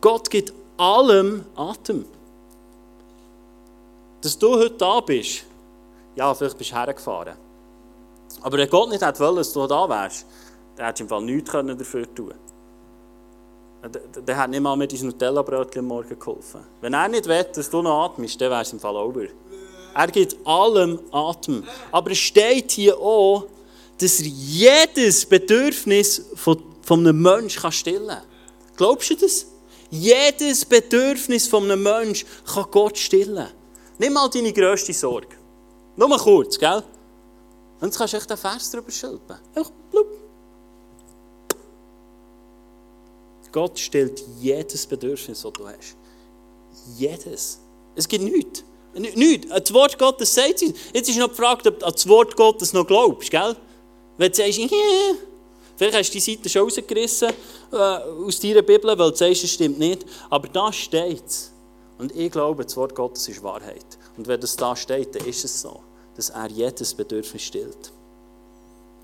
Gott 0.00 0.30
gibt 0.30 0.52
allem 0.76 1.44
Atem. 1.56 2.04
Dass 4.20 4.38
du 4.38 4.54
heute 4.54 4.76
da 4.76 5.00
bist, 5.00 5.44
ja, 6.14 6.32
vielleicht 6.32 6.56
bist 6.56 6.70
du 6.70 6.76
hergefahren. 6.76 7.45
Aber 8.42 8.58
wenn 8.58 8.68
Gott 8.68 8.90
nicht 8.90 9.02
hätte 9.02 9.34
dass 9.34 9.52
du 9.52 9.66
da 9.66 9.88
wärst, 9.88 10.26
dann 10.76 10.86
hättest 10.86 11.00
du 11.00 11.04
im 11.04 11.08
Fall 11.08 11.22
nichts 11.22 11.50
dafür 11.50 12.14
tun 12.14 12.34
Der 14.26 14.36
hat 14.36 14.50
nicht 14.50 14.60
mal 14.60 14.76
mit 14.76 14.92
deinem 14.92 15.06
Nutella-Brötchen 15.08 15.84
morgen 15.84 16.18
geholfen. 16.18 16.60
Wenn 16.80 16.94
er 16.94 17.08
nicht 17.08 17.26
will, 17.26 17.44
dass 17.44 17.70
du 17.70 17.82
noch 17.82 18.04
atmest, 18.04 18.40
dann 18.40 18.50
wäre 18.50 18.62
es 18.62 18.72
im 18.72 18.80
Fall 18.80 18.96
over. 18.96 19.26
Er 19.94 20.06
gibt 20.08 20.36
allem 20.44 21.00
Atem. 21.10 21.64
Aber 21.90 22.10
es 22.10 22.18
steht 22.18 22.72
hier 22.72 22.98
auch, 22.98 23.46
dass 23.98 24.20
er 24.20 24.26
jedes 24.26 25.24
Bedürfnis 25.24 26.26
von 26.34 26.60
einem 26.90 27.22
Menschen 27.22 27.72
stillen 27.72 28.08
kann. 28.08 28.22
Glaubst 28.76 29.10
du 29.10 29.16
das? 29.16 29.46
Jedes 29.90 30.64
Bedürfnis 30.64 31.46
von 31.46 31.64
einem 31.64 31.82
Menschen 31.82 32.28
kann 32.44 32.66
Gott 32.70 32.98
stillen. 32.98 33.46
Nimm 33.98 34.12
mal 34.12 34.28
deine 34.28 34.52
grösste 34.52 34.92
Sorge. 34.92 35.28
Nur 35.96 36.08
mal 36.08 36.18
kurz, 36.18 36.58
gell? 36.58 36.82
Und 37.80 37.88
jetzt 37.88 37.98
kannst 37.98 38.14
du 38.14 38.18
echt 38.18 38.30
den 38.30 38.36
Vers 38.36 38.70
drüber 38.70 38.90
schilpen. 38.90 39.36
Einfach 39.54 39.72
blub. 39.90 40.06
Gott 43.52 43.78
stellt 43.78 44.22
jedes 44.40 44.86
Bedürfnis, 44.86 45.42
das 45.42 45.52
du 45.52 45.66
hast. 45.66 45.96
Jedes. 46.96 47.58
Es 47.94 48.06
gibt 48.06 48.24
nichts. 48.24 48.64
Nichts. 48.94 49.48
Das 49.48 49.72
Wort 49.72 49.98
Gottes 49.98 50.34
sagt 50.34 50.62
es. 50.62 50.72
Jetzt 50.92 51.08
ist 51.08 51.18
noch 51.18 51.28
die 51.28 51.34
Frage, 51.34 51.68
ob 51.68 51.78
du 51.78 51.86
an 51.86 51.92
das 51.92 52.08
Wort 52.08 52.36
Gottes 52.36 52.72
noch 52.72 52.86
glaubst, 52.86 53.30
gell? 53.30 53.56
Wenn 54.18 54.30
du 54.30 54.36
sagst, 54.36 54.58
yeah, 54.58 55.16
Vielleicht 55.76 55.96
hast 55.96 56.08
du 56.08 56.12
die 56.14 56.20
Seite 56.20 56.48
schon 56.48 56.62
rausgerissen 56.62 57.28
äh, 57.72 57.76
aus 57.76 58.40
deiner 58.40 58.62
Bibel, 58.62 58.98
weil 58.98 59.10
du 59.10 59.16
sagst, 59.16 59.44
es 59.44 59.52
stimmt 59.52 59.78
nicht. 59.78 60.06
Aber 60.30 60.48
da 60.48 60.72
steht 60.72 61.26
es. 61.26 61.52
Und 61.98 62.14
ich 62.16 62.30
glaube, 62.30 62.64
das 62.64 62.76
Wort 62.76 62.94
Gottes 62.94 63.28
ist 63.28 63.42
Wahrheit. 63.42 63.86
Und 64.16 64.26
wenn 64.26 64.40
das 64.40 64.56
da 64.56 64.74
steht, 64.74 65.14
dann 65.14 65.26
ist 65.26 65.44
es 65.44 65.60
so, 65.60 65.82
dass 66.16 66.30
er 66.30 66.48
jedes 66.48 66.94
Bedürfnis 66.94 67.42
stillt. 67.42 67.92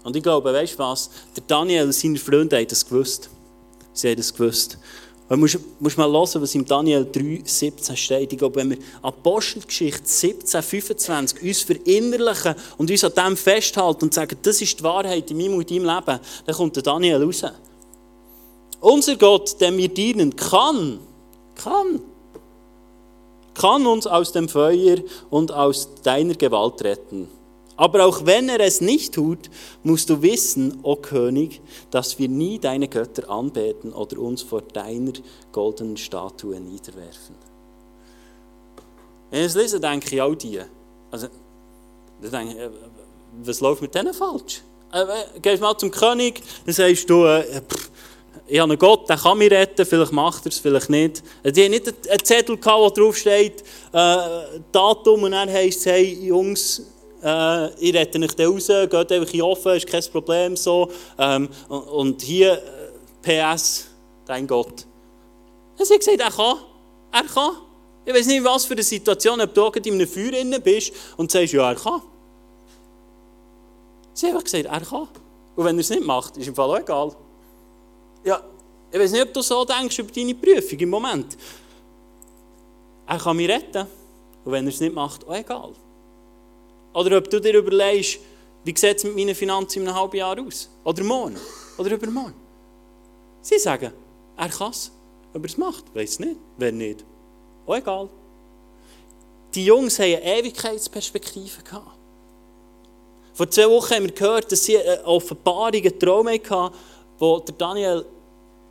Und 0.05 0.17
ich 0.17 0.23
glaube, 0.23 0.53
weißt 0.53 0.75
du 0.75 0.79
was? 0.79 1.11
Der 1.37 1.45
Daniel 1.47 1.85
und 1.85 1.93
seine 1.93 2.19
Freunde 2.19 2.57
haben 2.57 2.67
das 2.67 2.85
gewusst. 2.85 3.31
Sie 3.93 4.09
haben 4.09 4.17
das 4.17 4.33
gewusst. 4.33 4.79
Du 5.29 5.37
musst, 5.37 5.59
musst 5.79 5.97
mal 5.97 6.11
hören, 6.11 6.43
was 6.43 6.55
im 6.55 6.65
Daniel 6.67 7.07
3,17 7.11 7.97
steht. 7.97 8.33
Ich 8.33 8.39
glaube, 8.39 8.57
wenn 8.57 8.71
wir 8.71 8.79
Apostelgeschichte 9.01 10.03
17, 10.05 10.63
25 10.63 11.43
uns 11.43 11.63
verinnerlichen 11.63 12.55
und 12.77 12.91
uns 12.91 13.05
an 13.05 13.13
dem 13.15 13.37
festhalten 13.37 14.05
und 14.05 14.15
sagen, 14.15 14.37
das 14.43 14.61
ist 14.61 14.79
die 14.79 14.83
Wahrheit 14.83 15.31
in 15.31 15.39
meinem 15.39 15.55
und 15.55 15.71
deinem 15.71 15.85
Leben, 15.85 16.21
dann 16.45 16.55
kommt 16.55 16.77
der 16.77 16.83
Daniel 16.83 17.23
raus. 17.23 17.45
Unser 18.81 19.17
Gott, 19.17 19.59
dem 19.61 19.79
wir 19.79 19.89
dienen, 19.89 20.35
kann, 20.35 20.99
kann, 21.55 22.01
kann 23.55 23.87
uns 23.87 24.07
aus 24.07 24.33
dem 24.33 24.49
Feuer 24.49 24.99
und 25.31 25.53
aus 25.53 25.89
deiner 26.03 26.35
Gewalt 26.35 26.83
retten. 26.83 27.29
Aber 27.77 28.05
auch 28.05 28.27
wenn 28.27 28.49
er 28.49 28.61
es 28.61 28.81
nicht 28.81 29.15
tut, 29.15 29.51
musst 29.83 30.11
du 30.11 30.23
wissen, 30.23 30.81
o 30.83 30.97
König, 30.97 31.61
dass 31.91 32.19
wir 32.19 32.29
nie 32.29 32.59
deine 32.59 32.87
Götter 32.87 33.29
anbeten 33.31 33.93
oder 33.93 34.19
uns 34.19 34.43
vor 34.43 34.63
deiner 34.63 35.13
goldenen 35.53 35.97
Statue 35.97 36.61
niederwerfen. 36.61 37.35
Wenn 39.31 39.41
ich 39.41 39.47
es 39.47 39.55
lese, 39.55 39.81
denke 39.81 40.15
ich 40.15 40.21
auch 40.21 40.35
die. 40.35 40.61
Also, 41.11 41.29
denke 42.21 42.53
ich, 42.53 42.59
äh, 42.59 42.71
was 43.43 43.61
läuft 43.61 43.81
mit 43.81 43.95
denen 43.95 44.13
falsch? 44.13 44.63
Äh, 44.93 45.41
gehst 45.41 45.63
mal 45.63 45.77
zum 45.79 45.91
König, 45.91 46.43
dann 46.67 46.75
sagst 46.75 47.09
du, 47.09 47.25
äh, 47.25 47.63
pff, 47.63 47.91
ich 48.47 48.59
habe 48.59 48.73
einen 48.73 48.79
Gott, 48.79 49.09
der 49.09 49.17
kann 49.17 49.39
mich 49.39 49.51
retten, 49.51 49.87
vielleicht 49.87 50.13
macht 50.13 50.47
er 50.47 50.51
es, 50.51 50.59
vielleicht 50.59 50.91
nicht. 50.91 51.23
Die 51.45 51.65
haben 51.65 51.71
nicht 51.71 51.89
einen 51.89 52.25
Zettel 52.25 52.57
gehabt, 52.57 52.81
wo 52.81 52.91
drauf 52.91 53.17
steht, 53.17 53.63
äh, 53.93 54.17
Datum, 54.71 55.23
und 55.23 55.33
dann 55.33 55.51
heisst 55.51 55.81
es, 55.81 55.87
hey 55.87 56.27
Jungs, 56.27 56.83
äh, 57.23 57.69
ich 57.75 57.95
rette 57.95 58.19
euch 58.19 58.39
raus, 58.39 58.67
geht 58.67 59.13
einfach 59.13 59.33
in 59.33 59.43
offen, 59.43 59.73
ist 59.77 59.87
kein 59.87 60.03
Problem 60.11 60.57
so. 60.57 60.91
Ähm, 61.19 61.49
und 61.69 62.21
hier, 62.23 62.61
äh, 63.23 63.53
PS, 63.55 63.87
dein 64.27 64.47
Gott. 64.47 64.87
Dann 65.77 65.87
sie 65.87 65.99
gesagt, 65.99 66.21
er 66.21 66.31
kann, 66.31 66.59
er 67.13 67.25
kann. 67.25 67.57
Ich 68.05 68.13
weiß 68.13 68.27
nicht, 68.27 68.45
was 68.45 68.65
für 68.65 68.75
eine 68.75 68.83
Situation, 68.83 69.41
ob 69.41 69.55
du 69.55 69.71
in 69.85 69.95
einem 69.95 70.09
Feuer 70.09 70.59
bist 70.59 70.93
und 71.17 71.31
sagst, 71.31 71.53
ja, 71.53 71.71
er 71.71 71.77
kann. 71.77 72.03
Sie 74.15 74.33
haben 74.33 74.43
gesagt, 74.43 74.65
er 74.65 74.81
kann. 74.81 75.09
Und 75.55 75.65
wenn 75.65 75.77
er 75.77 75.81
es 75.81 75.91
nicht 75.91 76.05
macht, 76.05 76.37
ist 76.37 76.49
im 76.49 76.55
Fall 76.55 76.71
auch 76.71 76.79
egal. 76.79 77.13
Ja, 78.25 78.43
ich 78.91 78.99
weiß 78.99 79.13
nicht, 79.13 79.23
ob 79.23 79.33
du 79.33 79.43
so 79.43 79.65
denkst 79.65 79.99
über 79.99 80.13
deine 80.13 80.35
Prüfung 80.35 80.79
im 80.79 80.91
Moment. 80.91 81.37
Er 83.07 83.19
kann 83.19 83.37
mich 83.37 83.49
retten. 83.49 83.87
Und 84.45 84.53
wenn 84.53 84.67
er 84.67 84.73
es 84.73 84.81
nicht 84.81 84.95
macht, 84.95 85.27
auch 85.27 85.35
egal. 85.35 85.73
Oder 86.95 87.19
ob 87.19 87.31
du 87.31 87.41
dir 87.41 87.57
überlegst, 87.57 88.19
wie 88.65 88.75
sieht 88.77 88.99
es 88.99 89.05
mit 89.05 89.17
meinen 89.17 89.35
Finanzen 89.35 89.83
in 89.83 89.89
einem 89.89 89.97
halben 89.97 90.17
Jahr 90.17 90.39
aus? 90.39 90.69
Oder 90.85 91.03
morgen? 91.05 91.37
Oder 91.79 91.93
übermorgen? 91.93 92.35
Sie 93.41 93.59
sagen, 93.59 93.93
er 94.37 94.49
kann 94.49 94.71
es. 94.71 94.93
Ob 95.35 95.43
er 95.43 95.47
es 95.47 95.57
macht, 95.57 95.95
weiß 95.95 96.19
nicht. 96.21 96.37
Wenn 96.59 96.77
nicht, 96.77 97.05
auch 97.67 97.77
egal. 97.77 98.09
Die 99.55 99.65
Jungs 99.65 99.99
hatten 99.99 100.17
eine 100.17 100.39
Ewigkeitsperspektive. 100.39 101.63
Vor 103.35 103.51
zwei 103.51 103.69
Wochen 103.69 103.95
haben 103.95 104.05
wir 104.05 104.13
gehört, 104.13 104.53
dass 104.53 104.65
sie 104.65 104.79
eine 104.79 105.05
Offenbarung, 105.05 105.83
einen 105.83 105.99
Traum 105.99 106.29
hatten, 106.29 106.75
wo 107.23 107.39
der 107.39 107.55
Daniel 107.55 108.05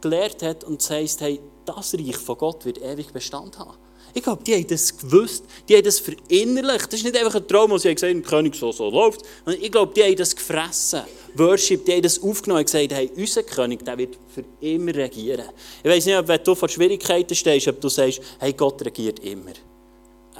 gelehrt 0.01 0.43
hat 0.43 0.65
und 0.65 0.81
sagt, 0.81 1.21
hey, 1.21 1.39
das 1.63 1.93
Reich 1.93 2.17
von 2.17 2.37
Gott 2.37 2.65
wird 2.65 2.81
ewig 2.81 3.13
Bestand 3.13 3.57
haben. 3.57 3.77
Ich 4.13 4.21
glaube, 4.21 4.43
die 4.43 4.53
haben 4.53 4.67
das 4.67 4.97
gewusst, 4.97 5.45
die 5.69 5.77
haben 5.77 5.85
das 5.85 5.99
verinnerlicht. 5.99 6.87
Das 6.87 6.95
ist 6.95 7.05
nicht 7.05 7.15
einfach 7.15 7.35
ein 7.35 7.47
Traum, 7.47 7.71
wo 7.71 7.77
sie 7.77 7.95
gesagt 7.95 8.13
haben, 8.13 8.21
König 8.21 8.55
so, 8.55 8.73
so 8.73 8.89
läuft. 8.89 9.21
Ich 9.61 9.71
glaube, 9.71 9.93
die 9.93 10.03
haben 10.03 10.17
das 10.17 10.35
gefressen. 10.35 11.03
Worship, 11.35 11.85
die 11.85 11.93
haben 11.93 12.01
das 12.01 12.21
aufgenommen 12.21 12.59
und 12.59 12.65
gesagt, 12.65 12.91
hey, 12.91 13.09
unser 13.15 13.43
König, 13.43 13.85
der 13.85 13.97
wird 13.97 14.17
für 14.27 14.43
immer 14.59 14.93
regieren. 14.95 15.47
Ich 15.81 15.89
weiß 15.89 16.05
nicht, 16.07 16.17
ob 16.17 16.27
wenn 16.27 16.43
du 16.43 16.53
vor 16.53 16.67
Schwierigkeiten 16.67 17.33
stehst, 17.33 17.69
ob 17.69 17.79
du 17.79 17.87
sagst, 17.87 18.19
hey, 18.39 18.51
Gott 18.51 18.83
regiert 18.83 19.19
immer. 19.19 19.53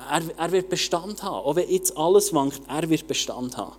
Er, 0.09 0.21
er 0.35 0.51
wird 0.51 0.67
Bestand 0.67 1.23
haben. 1.23 1.45
Auch 1.45 1.55
wenn 1.55 1.69
jetzt 1.69 1.95
alles 1.95 2.33
wankt, 2.33 2.59
er 2.67 2.89
wird 2.89 3.07
Bestand 3.07 3.55
haben. 3.55 3.77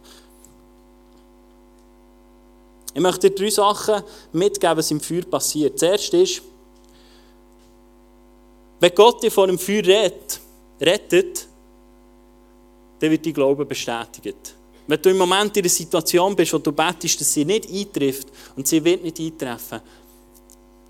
Ich 2.95 3.01
möchte 3.01 3.31
dir 3.31 3.35
drei 3.35 3.51
Sachen 3.51 4.03
mitgeben, 4.33 4.77
was 4.77 4.91
im 4.91 5.01
Feuer 5.01 5.23
passiert. 5.23 5.75
Das 5.75 5.83
erste 5.83 6.19
ist, 6.19 6.43
wenn 8.81 8.95
Gott 8.95 9.23
dich 9.23 9.33
vor 9.33 9.47
dem 9.47 9.59
Feuer 9.59 9.83
rettet, 9.83 10.41
rettet 10.81 11.49
dann 13.03 13.11
wird 13.11 13.27
dein 13.27 13.35
Glaube 13.35 13.65
bestätigt. 13.65 14.55
Wenn 14.87 15.03
du 15.03 15.11
im 15.11 15.19
Moment 15.19 15.57
in 15.57 15.63
einer 15.63 15.69
Situation 15.69 16.37
bist, 16.37 16.53
wo 16.53 16.59
du 16.59 16.71
betest, 16.71 17.21
dass 17.21 17.35
sie 17.35 17.45
nicht 17.45 17.69
eintrifft 17.69 18.29
und 18.55 18.67
sie 18.69 18.83
wird 18.85 19.03
nicht 19.03 19.19
eintreffen, 19.19 19.81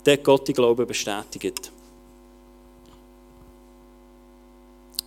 dann 0.04 0.12
hat 0.12 0.24
Gott 0.24 0.46
dein 0.46 0.54
Glaube 0.54 0.84
bestätigt. 0.84 1.72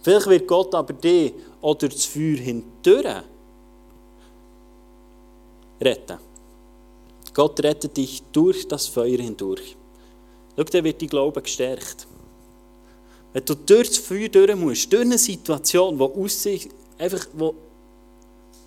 Vielleicht 0.02 0.28
wird 0.28 0.48
Gott 0.48 0.74
aber 0.74 0.94
dich 0.94 1.34
oder 1.62 1.90
das 1.90 2.06
Feuer 2.06 2.38
hindurch 2.38 3.24
retten. 5.80 6.25
Gott 7.36 7.62
rettet 7.62 7.98
dich 7.98 8.24
durch 8.32 8.68
das 8.68 8.88
Feuer 8.88 9.18
hindurch. 9.18 9.76
Schau, 10.56 10.64
dann 10.64 10.84
wird 10.86 11.02
dein 11.02 11.10
Glaube 11.10 11.42
gestärkt. 11.42 12.08
Wenn 13.34 13.44
du 13.44 13.54
durch 13.54 13.90
das 13.90 13.98
Feuer 13.98 14.30
durch 14.30 14.56
musst, 14.56 14.92
durch 14.92 15.02
eine 15.02 15.18
Situation, 15.18 15.98
die 15.98 16.04
aussieht, 16.04 16.70
einfach, 16.98 17.28
wo, 17.34 17.54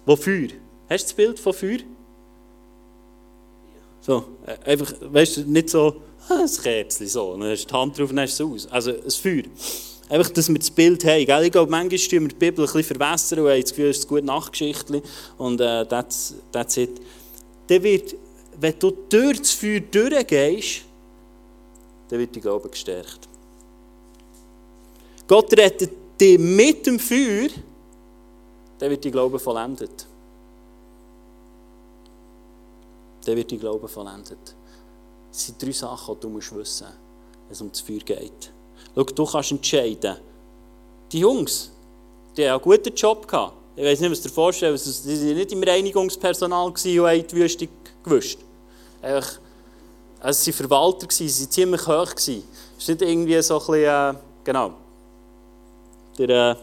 wo 0.04 0.14
Feuer. 0.14 0.48
Hast 0.90 1.04
du 1.04 1.06
das 1.06 1.12
Bild 1.14 1.40
von 1.40 1.54
Feuer? 1.54 1.78
So, 4.02 4.24
äh, 4.44 4.70
einfach, 4.70 4.92
weißt 5.00 5.38
du, 5.38 5.40
nicht 5.50 5.70
so, 5.70 6.02
ein 6.28 6.46
Kerzchen, 6.46 7.08
so, 7.08 7.38
dann 7.38 7.50
hast 7.50 7.64
du 7.64 7.68
die 7.68 7.74
Hand 7.74 7.98
drauf 7.98 8.10
und 8.10 8.20
hast 8.20 8.34
es 8.34 8.40
aus. 8.42 8.66
Also, 8.66 8.90
ein 8.90 9.10
Feuer. 9.10 9.44
Einfach, 10.10 10.30
dass 10.30 10.48
wir 10.50 10.58
das 10.58 10.70
Bild 10.70 11.02
haben. 11.04 11.24
Gell? 11.24 11.44
Ich 11.44 11.52
glaube, 11.52 11.70
manchmal 11.70 11.98
tun 11.98 12.20
wir 12.20 12.28
die 12.28 12.34
Bibel 12.34 12.66
ein 12.66 12.72
bisschen 12.72 12.96
verwässern 12.96 13.40
und 13.40 13.50
haben 13.50 13.60
das 13.60 13.70
Gefühl, 13.70 13.88
es 13.88 13.98
ist 13.98 14.04
eine 14.04 14.08
gute 14.08 14.26
Nachtgeschichte 14.26 15.02
und 15.38 15.60
äh, 15.60 15.86
that's, 15.86 16.34
that's 16.52 16.76
it. 16.76 17.00
Dann 17.66 17.82
wird 17.82 18.14
wenn 18.60 18.78
du 18.78 18.90
durch 18.90 19.38
das 19.38 19.52
Feuer 19.52 19.80
durchgehst, 19.80 20.82
dann 22.08 22.18
wird 22.18 22.34
dein 22.34 22.42
Glaube 22.42 22.68
gestärkt. 22.68 23.28
Gott 25.26 25.52
rettet 25.52 25.92
dich 26.20 26.38
mit 26.38 26.86
dem 26.86 26.98
Feuer, 26.98 27.48
dann 28.78 28.90
wird 28.90 29.04
dein 29.04 29.12
Glaube 29.12 29.38
vollendet. 29.38 30.06
Dann 33.24 33.36
wird 33.36 33.52
dein 33.52 33.60
Glaube 33.60 33.88
vollendet. 33.88 34.54
Das 35.30 35.46
sind 35.46 35.62
drei 35.62 35.72
Sachen, 35.72 36.14
die 36.14 36.20
du 36.20 36.28
musst 36.28 36.54
wissen 36.54 36.86
wenn 37.48 37.54
es 37.54 37.60
um 37.62 37.70
das 37.70 37.80
Feuer 37.80 37.98
geht. 37.98 38.52
Schau, 38.94 39.02
du 39.04 39.24
kannst 39.24 39.52
entscheiden. 39.52 40.16
Die 41.10 41.20
Jungs, 41.20 41.70
die 42.36 42.44
haben 42.44 42.52
einen 42.52 42.62
guten 42.62 42.94
Job 42.94 43.26
gehabt. 43.26 43.54
Ich 43.74 43.84
weiß 43.84 44.00
nicht, 44.00 44.10
was 44.10 44.20
dir 44.20 44.28
vorstellst. 44.28 45.04
Sie 45.04 45.28
waren 45.28 45.36
nicht 45.36 45.52
im 45.52 45.62
Reinigungspersonal 45.62 46.66
und 46.66 46.78
haben 46.78 47.26
die 47.26 47.36
Wüste 47.36 47.68
gewischt. 48.02 48.38
Einfach, 49.02 49.38
also 50.20 50.42
sie 50.42 50.52
waren 50.52 50.68
Verwalter, 50.68 51.06
sie 51.10 51.28
waren 51.28 51.50
ziemlich 51.50 51.86
hoch. 51.86 52.12
Es 52.16 52.28
war 52.28 52.34
nicht 52.34 53.02
irgendwie 53.02 53.42
so 53.42 53.54
ein 53.54 53.66
bisschen, 53.66 53.84
äh, 53.84 54.14
genau, 54.44 54.74
der, 56.18 56.28
äh, 56.28 56.56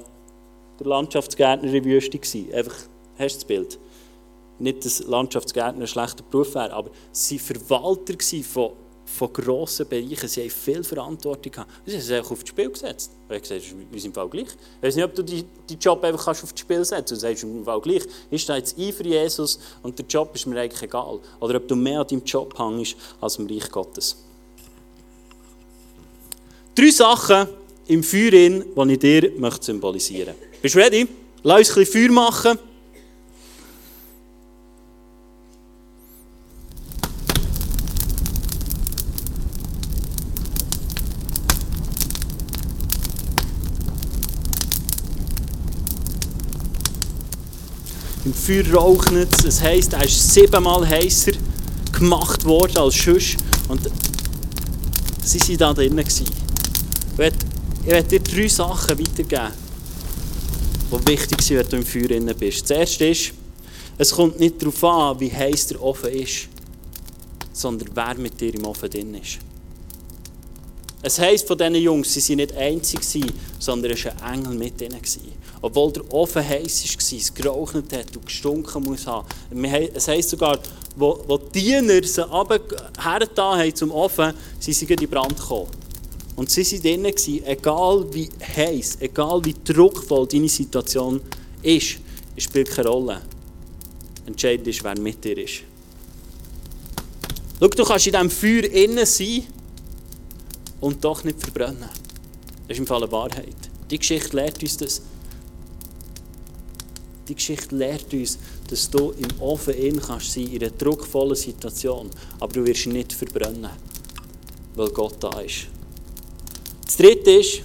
der 0.79 0.87
Landschaftsgärtner 0.87 1.67
in 1.67 1.73
der 1.73 1.85
Wüste. 1.85 2.17
Gewesen. 2.17 2.53
Einfach, 2.53 2.75
hast 3.17 3.35
du 3.35 3.39
das 3.39 3.45
Bild? 3.45 3.79
Nicht, 4.59 4.85
dass 4.85 5.03
Landschaftsgärtner 5.03 5.83
ein 5.83 5.87
schlechter 5.87 6.23
Beruf 6.23 6.55
wäre, 6.55 6.71
aber 6.73 6.89
sie 7.11 7.39
waren 7.39 7.61
Verwalter 7.61 8.13
von 8.43 8.71
von 9.05 9.31
grossen 9.31 9.87
Bereichen. 9.87 10.27
Sie 10.27 10.41
haben 10.41 10.49
viel 10.49 10.83
Verantwortung 10.83 11.51
gehabt. 11.51 11.71
Sie 11.85 11.93
haben 11.93 11.99
es 11.99 12.11
einfach 12.11 12.31
auf 12.31 12.39
das 12.39 12.49
Spiel 12.49 12.69
gesetzt. 12.69 13.11
Ich 13.29 13.41
gesagt, 13.41 13.75
wir 13.91 14.01
sind 14.01 14.11
im 14.11 14.13
Fall 14.13 14.29
gleich. 14.29 14.47
Ich 14.47 14.83
weiß 14.87 14.95
nicht, 14.95 15.05
ob 15.05 15.15
du 15.15 15.23
deinen 15.23 15.79
Job 15.79 16.03
einfach 16.03 16.27
auf 16.27 16.51
das 16.51 16.59
Spiel 16.59 16.83
setzen 16.83 16.95
kannst 16.95 17.11
und 17.13 17.19
sagst, 17.19 17.43
im 17.43 17.63
Fall 17.63 17.81
gleich. 17.81 18.03
Ich 18.31 18.41
stehe 18.41 18.57
jetzt 18.57 18.77
ein 18.77 18.91
für 18.91 19.05
Jesus 19.05 19.59
und 19.83 19.97
der 19.97 20.05
Job 20.05 20.31
ist 20.33 20.47
mir 20.47 20.59
eigentlich 20.59 20.81
egal. 20.81 21.19
Oder 21.39 21.57
ob 21.57 21.67
du 21.67 21.75
mehr 21.75 22.01
an 22.01 22.07
deinem 22.07 22.23
Job 22.23 22.57
hängst 22.57 22.95
als 23.21 23.37
im 23.37 23.47
Reich 23.47 23.69
Gottes. 23.69 24.17
Drei 26.73 26.89
Sachen 26.89 27.47
im 27.87 28.03
Feuer, 28.03 28.31
die 28.31 28.91
ich 28.91 28.99
dir 28.99 29.31
symbolisieren 29.61 30.35
möchte. 30.39 30.61
Bist 30.61 30.75
du 30.75 30.79
ready? 30.79 31.07
Lass 31.43 31.59
uns 31.59 31.69
ein 31.69 31.75
bisschen 31.85 32.09
Feuer 32.09 32.11
machen. 32.11 32.59
Im 48.47 48.63
Feuer 48.65 48.75
raucht 48.75 49.11
es. 49.11 49.43
Das 49.43 49.61
heisst, 49.61 49.93
er 49.93 50.05
ist 50.05 50.33
siebenmal 50.33 50.87
heißer 50.87 51.31
gemacht 51.91 52.45
worden 52.45 52.77
als 52.77 52.95
Schuss. 52.95 53.37
Und 53.67 53.81
sie 55.23 55.39
waren 55.39 55.57
da 55.57 55.73
drinnen. 55.73 56.05
Ich 56.07 57.17
werde 57.17 58.03
dir 58.03 58.19
drei 58.19 58.47
Sachen 58.47 58.99
weitergeben, 58.99 59.51
die 60.91 61.07
wichtig 61.07 61.41
sind, 61.41 61.57
wenn 61.57 61.69
du 61.69 61.77
im 61.77 61.85
Feuer 61.85 62.07
drin 62.07 62.31
bist. 62.37 62.69
Das 62.69 62.77
erste 62.77 63.07
ist, 63.07 63.33
es 63.97 64.11
kommt 64.11 64.39
nicht 64.39 64.61
darauf 64.61 64.83
an, 64.83 65.19
wie 65.19 65.31
heiß 65.31 65.67
der 65.67 65.81
Ofen 65.81 66.11
ist, 66.11 66.47
sondern 67.53 67.89
wer 67.93 68.15
mit 68.15 68.39
dir 68.39 68.53
im 68.53 68.65
Ofen 68.65 68.89
drin 68.89 69.15
ist. 69.15 69.39
Es 71.07 71.19
heisst 71.19 71.47
von 71.47 71.55
diesen 71.55 71.75
Jungs, 71.75 72.11
sie 72.11 72.29
waren 72.29 72.37
nicht 72.37 72.57
einzig, 72.57 73.31
sondern 73.59 73.91
es 73.91 74.05
war 74.05 74.23
ein 74.23 74.39
Engel 74.39 74.55
mit 74.55 74.81
ihnen. 74.81 74.99
Obwohl 75.61 75.93
der 75.93 76.11
Ofen 76.11 76.43
heiß 76.43 76.83
war, 76.83 77.19
es 77.19 77.31
geraucht 77.31 77.75
hat 77.75 78.17
und 78.17 78.25
gestunken 78.25 78.83
muss 78.83 79.05
haben. 79.05 79.27
Es 79.93 80.07
heisst 80.07 80.31
sogar, 80.31 80.57
wo 80.95 81.37
die 81.53 81.61
Diener 81.61 82.01
sie 82.03 82.23
hergetan 82.23 83.59
haben 83.59 83.75
zum 83.75 83.91
Ofen, 83.91 84.33
sie 84.59 84.73
sind 84.73 84.99
in 84.99 85.07
Brand 85.07 85.39
gekommen. 85.39 85.67
Und 86.37 86.49
sie 86.49 86.63
waren 86.63 87.03
drinnen, 87.03 87.45
egal 87.45 88.07
wie 88.11 88.27
heiß, 88.55 88.97
egal 89.01 89.45
wie 89.45 89.53
druckvoll 89.63 90.25
deine 90.25 90.49
Situation 90.49 91.21
ist, 91.61 91.97
es 92.35 92.45
spielt 92.45 92.71
keine 92.71 92.89
Rolle. 92.89 93.21
Entscheidend 94.25 94.67
ist, 94.69 94.83
wer 94.83 94.97
mit 94.97 95.23
dir 95.23 95.37
ist. 95.37 95.61
Schau, 97.59 97.67
du 97.67 97.83
kannst 97.83 98.07
in 98.07 98.13
diesem 98.13 98.31
Feuer 98.31 98.63
innen 98.63 99.05
sein 99.05 99.43
und 100.85 101.03
doch 101.03 101.23
nicht 101.23 101.41
verbrennen. 101.41 101.89
Das 102.67 102.75
ist 102.75 102.77
im 102.77 102.85
Fall 102.85 103.01
eine 103.01 103.11
Wahrheit. 103.11 103.55
Die 103.89 103.97
Geschichte 103.97 104.35
lehrt 104.35 104.61
uns 104.61 104.77
das. 104.77 105.01
Die 107.27 107.33
Geschichte 107.33 107.75
lehrt 107.75 108.13
uns, 108.13 108.37
dass 108.69 108.87
du 108.91 109.11
im 109.17 109.41
Ofen 109.41 109.73
in 109.73 109.99
kannst 109.99 110.33
sein, 110.33 110.45
in 110.45 110.61
einer 110.61 110.69
druckvollen 110.69 111.35
Situation, 111.35 112.11
aber 112.39 112.53
du 112.53 112.65
wirst 112.67 112.85
nicht 112.85 113.13
verbrennen, 113.13 113.71
weil 114.75 114.89
Gott 114.89 115.15
da 115.21 115.39
ist. 115.39 115.65
Das 116.85 116.97
Dritte 116.97 117.31
ist, 117.31 117.61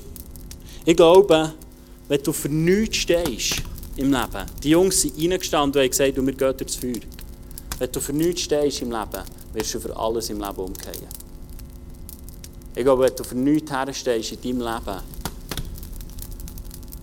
ich 0.87 0.97
glaube, 0.97 1.53
wenn 2.09 2.23
du 2.23 2.33
für 2.33 2.49
nichts 2.49 2.97
stehst 2.97 3.57
im 3.97 4.13
Leben, 4.13 4.47
die 4.63 4.71
Jungs 4.71 5.03
sind 5.03 5.21
reingestanden 5.21 5.79
und 5.79 5.85
haben 5.85 5.91
gesagt, 5.91 6.17
wir 6.17 6.33
gehen 6.33 6.57
durchs 6.57 6.77
Feuer. 6.77 7.03
Wenn 7.79 7.93
du 7.93 8.01
für 8.01 8.15
nichts 8.15 8.41
stehst 8.41 8.81
im 8.81 8.91
Leben, 8.91 9.25
wirst 9.53 9.75
du 9.75 9.81
für 9.81 9.95
alles 9.95 10.31
im 10.31 10.41
Leben 10.41 10.57
umkehren. 10.57 11.20
Ich 12.75 12.85
glaube, 12.85 13.05
wenn 13.05 13.17
du 13.17 13.25
für 13.25 13.35
nichts 13.35 13.71
herstehst 13.71 14.33
in 14.33 14.41
deinem 14.41 14.59
Leben, 14.61 15.01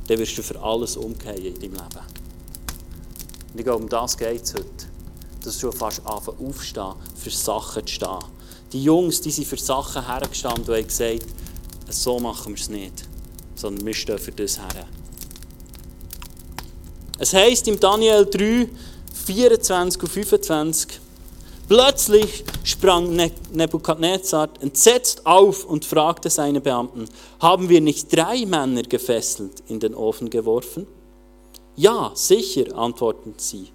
dann 0.08 0.20
wirst 0.20 0.38
du 0.38 0.42
für 0.44 0.62
alles 0.62 0.96
umkehren 0.96 1.44
in 1.44 1.54
deinem 1.54 1.74
Leben. 1.74 2.06
Und 3.54 3.60
ich 3.60 3.64
glaube, 3.64 3.84
um 3.84 3.90
das 3.90 4.18
geht 4.18 4.44
es 4.44 4.54
heute. 4.54 4.66
Dass 5.44 5.58
du 5.60 5.72
fast 5.72 6.06
anfangen 6.06 6.48
aufstehen, 6.48 6.94
für 7.16 7.30
Sachen 7.30 7.86
zu 7.86 7.94
stehen. 7.94 8.20
Die 8.74 8.84
Jungs, 8.84 9.22
die 9.22 9.32
sind 9.32 9.48
für 9.48 9.58
Sachen 9.58 10.06
hergestanden 10.06 10.66
und 10.66 10.76
haben 10.76 10.88
gesagt, 10.88 11.26
so 11.90 12.20
machen 12.20 12.54
wir 12.54 12.62
es 12.62 12.70
nicht, 12.70 13.06
sondern 13.56 13.86
wir 13.86 13.94
stehen 13.94 14.20
für 14.20 14.32
das 14.32 14.58
her. 14.58 14.86
Es 17.20 17.34
heisst 17.34 17.68
im 17.68 17.80
Daniel 17.80 18.26
3, 18.26 18.70
24 19.26 20.04
und 20.04 20.10
25, 20.10 21.00
Plötzlich 21.68 22.46
sprang 22.64 23.14
ne-, 23.14 23.32
Nebukadnezar 23.52 24.50
entsetzt 24.62 25.26
auf 25.26 25.66
und 25.66 25.84
fragte 25.84 26.30
seine 26.30 26.62
Beamten, 26.62 27.10
haben 27.42 27.68
wir 27.68 27.82
nicht 27.82 28.16
drei 28.16 28.46
Männer 28.46 28.84
gefesselt 28.84 29.64
in 29.68 29.82
den 29.82 29.94
Ofen 29.94 30.30
geworfen? 30.30 30.88
Ja, 31.76 32.12
sicher, 32.16 32.74
antworteten 32.74 33.34
sie. 33.36 33.68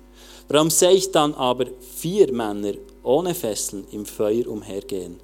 Warum 0.49 0.71
sehe 0.71 0.93
ich 0.93 1.13
dann 1.13 1.35
aber 1.35 1.67
vier 1.81 2.33
Männer 2.33 2.73
ohne 3.03 3.35
Fesseln 3.35 3.87
im 3.93 4.07
Feuer 4.07 4.47
umhergehen? 4.47 5.21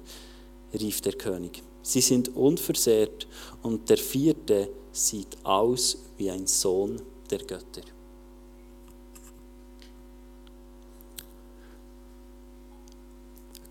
rief 0.71 1.01
der 1.01 1.13
König. 1.13 1.63
Sie 1.81 2.01
sind 2.01 2.35
unversehrt 2.35 3.27
und 3.63 3.89
der 3.89 3.97
vierte 3.97 4.69
sieht 4.91 5.37
aus 5.43 5.97
wie 6.17 6.29
ein 6.29 6.45
Sohn 6.45 7.01
der 7.31 7.39
Götter. 7.39 7.98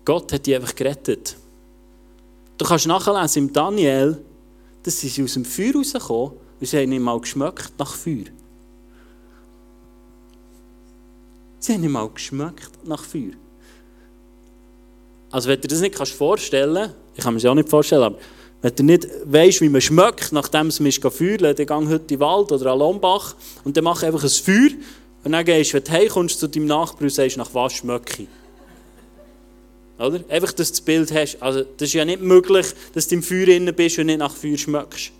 Gott 0.09 0.33
hat 0.33 0.43
die 0.47 0.55
einfach 0.55 0.73
gerettet. 0.73 1.35
Du 2.57 2.65
kannst 2.65 2.87
nachlesen 2.87 3.43
im 3.43 3.53
Daniel, 3.53 4.17
dass 4.81 4.99
sie 5.01 5.23
aus 5.23 5.33
dem 5.33 5.45
Feuer 5.45 5.75
rausgekommen 5.75 6.31
und 6.59 6.65
sie 6.65 6.77
haben 6.79 6.89
nicht 6.89 6.99
mal 6.99 7.19
geschmeckt 7.19 7.73
nach 7.77 7.93
Feuer. 7.93 8.25
Sie 11.59 11.73
haben 11.73 11.81
nicht 11.81 11.91
mal 11.91 12.09
geschmeckt 12.09 12.71
nach 12.85 13.03
Feuer. 13.03 13.33
Also 15.29 15.47
wenn 15.47 15.61
du 15.61 15.67
das 15.67 15.79
nicht 15.79 15.93
kannst 15.93 16.13
vorstellen 16.13 16.91
ich 17.15 17.23
kann 17.23 17.35
mir 17.35 17.39
das 17.39 17.51
auch 17.51 17.53
nicht 17.53 17.69
vorstellen, 17.69 18.01
aber 18.01 18.17
wenn 18.63 18.75
du 18.75 18.83
nicht 18.85 19.07
weißt, 19.25 19.61
wie 19.61 19.69
man 19.69 19.81
schmeckt, 19.81 20.31
nachdem 20.31 20.69
es 20.69 20.79
mich 20.79 20.99
feuern 20.99 21.55
dann 21.55 21.55
geh 21.55 21.71
heute 21.71 21.93
in 21.93 22.07
den 22.07 22.19
Wald 22.19 22.51
oder 22.51 22.71
an 22.71 22.79
Lombach 22.79 23.35
und 23.63 23.77
dann 23.77 23.83
mach 23.83 24.01
einfach 24.01 24.23
ein 24.23 24.29
Feuer 24.29 24.71
und 25.23 25.33
dann 25.33 25.45
gehst 25.45 25.69
du, 25.69 25.75
wenn 25.75 25.83
du 25.83 25.91
heimkommst, 25.91 26.39
zu 26.39 26.47
deinem 26.47 26.65
Nachbarn 26.65 27.03
und 27.03 27.11
sagst, 27.11 27.37
nach 27.37 27.53
was 27.53 27.73
schmecke 27.73 28.23
ich. 28.23 28.29
Oder? 29.99 30.21
Einfach, 30.29 30.53
dass 30.53 30.69
du 30.69 30.73
das 30.73 30.81
Bild 30.81 31.13
hast. 31.13 31.41
Also, 31.41 31.63
das 31.77 31.89
ist 31.89 31.93
ja 31.93 32.05
nicht 32.05 32.21
möglich, 32.21 32.67
dass 32.93 33.07
du 33.07 33.15
im 33.15 33.23
Feuer 33.23 33.45
drin 33.45 33.71
bist 33.75 33.99
und 33.99 34.05
nicht 34.05 34.19
nach 34.19 34.33
Feuer 34.33 34.57
schmeckst. 34.57 35.11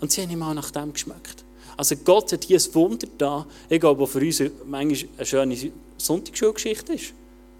Und 0.00 0.10
sie 0.10 0.22
haben 0.22 0.38
mal 0.38 0.54
nach 0.54 0.70
dem 0.70 0.92
geschmeckt. 0.92 1.44
Also 1.76 1.96
Gott 1.96 2.32
hat 2.32 2.44
hier 2.44 2.58
ein 2.58 2.74
Wunder 2.74 3.06
da, 3.16 3.46
ich 3.68 3.80
glaube, 3.80 4.06
für 4.06 4.18
uns 4.18 4.42
manchmal 4.66 5.08
eine 5.16 5.26
schöne 5.26 5.72
Sonntagsschulgeschichte 5.96 6.94
ist. 6.94 7.14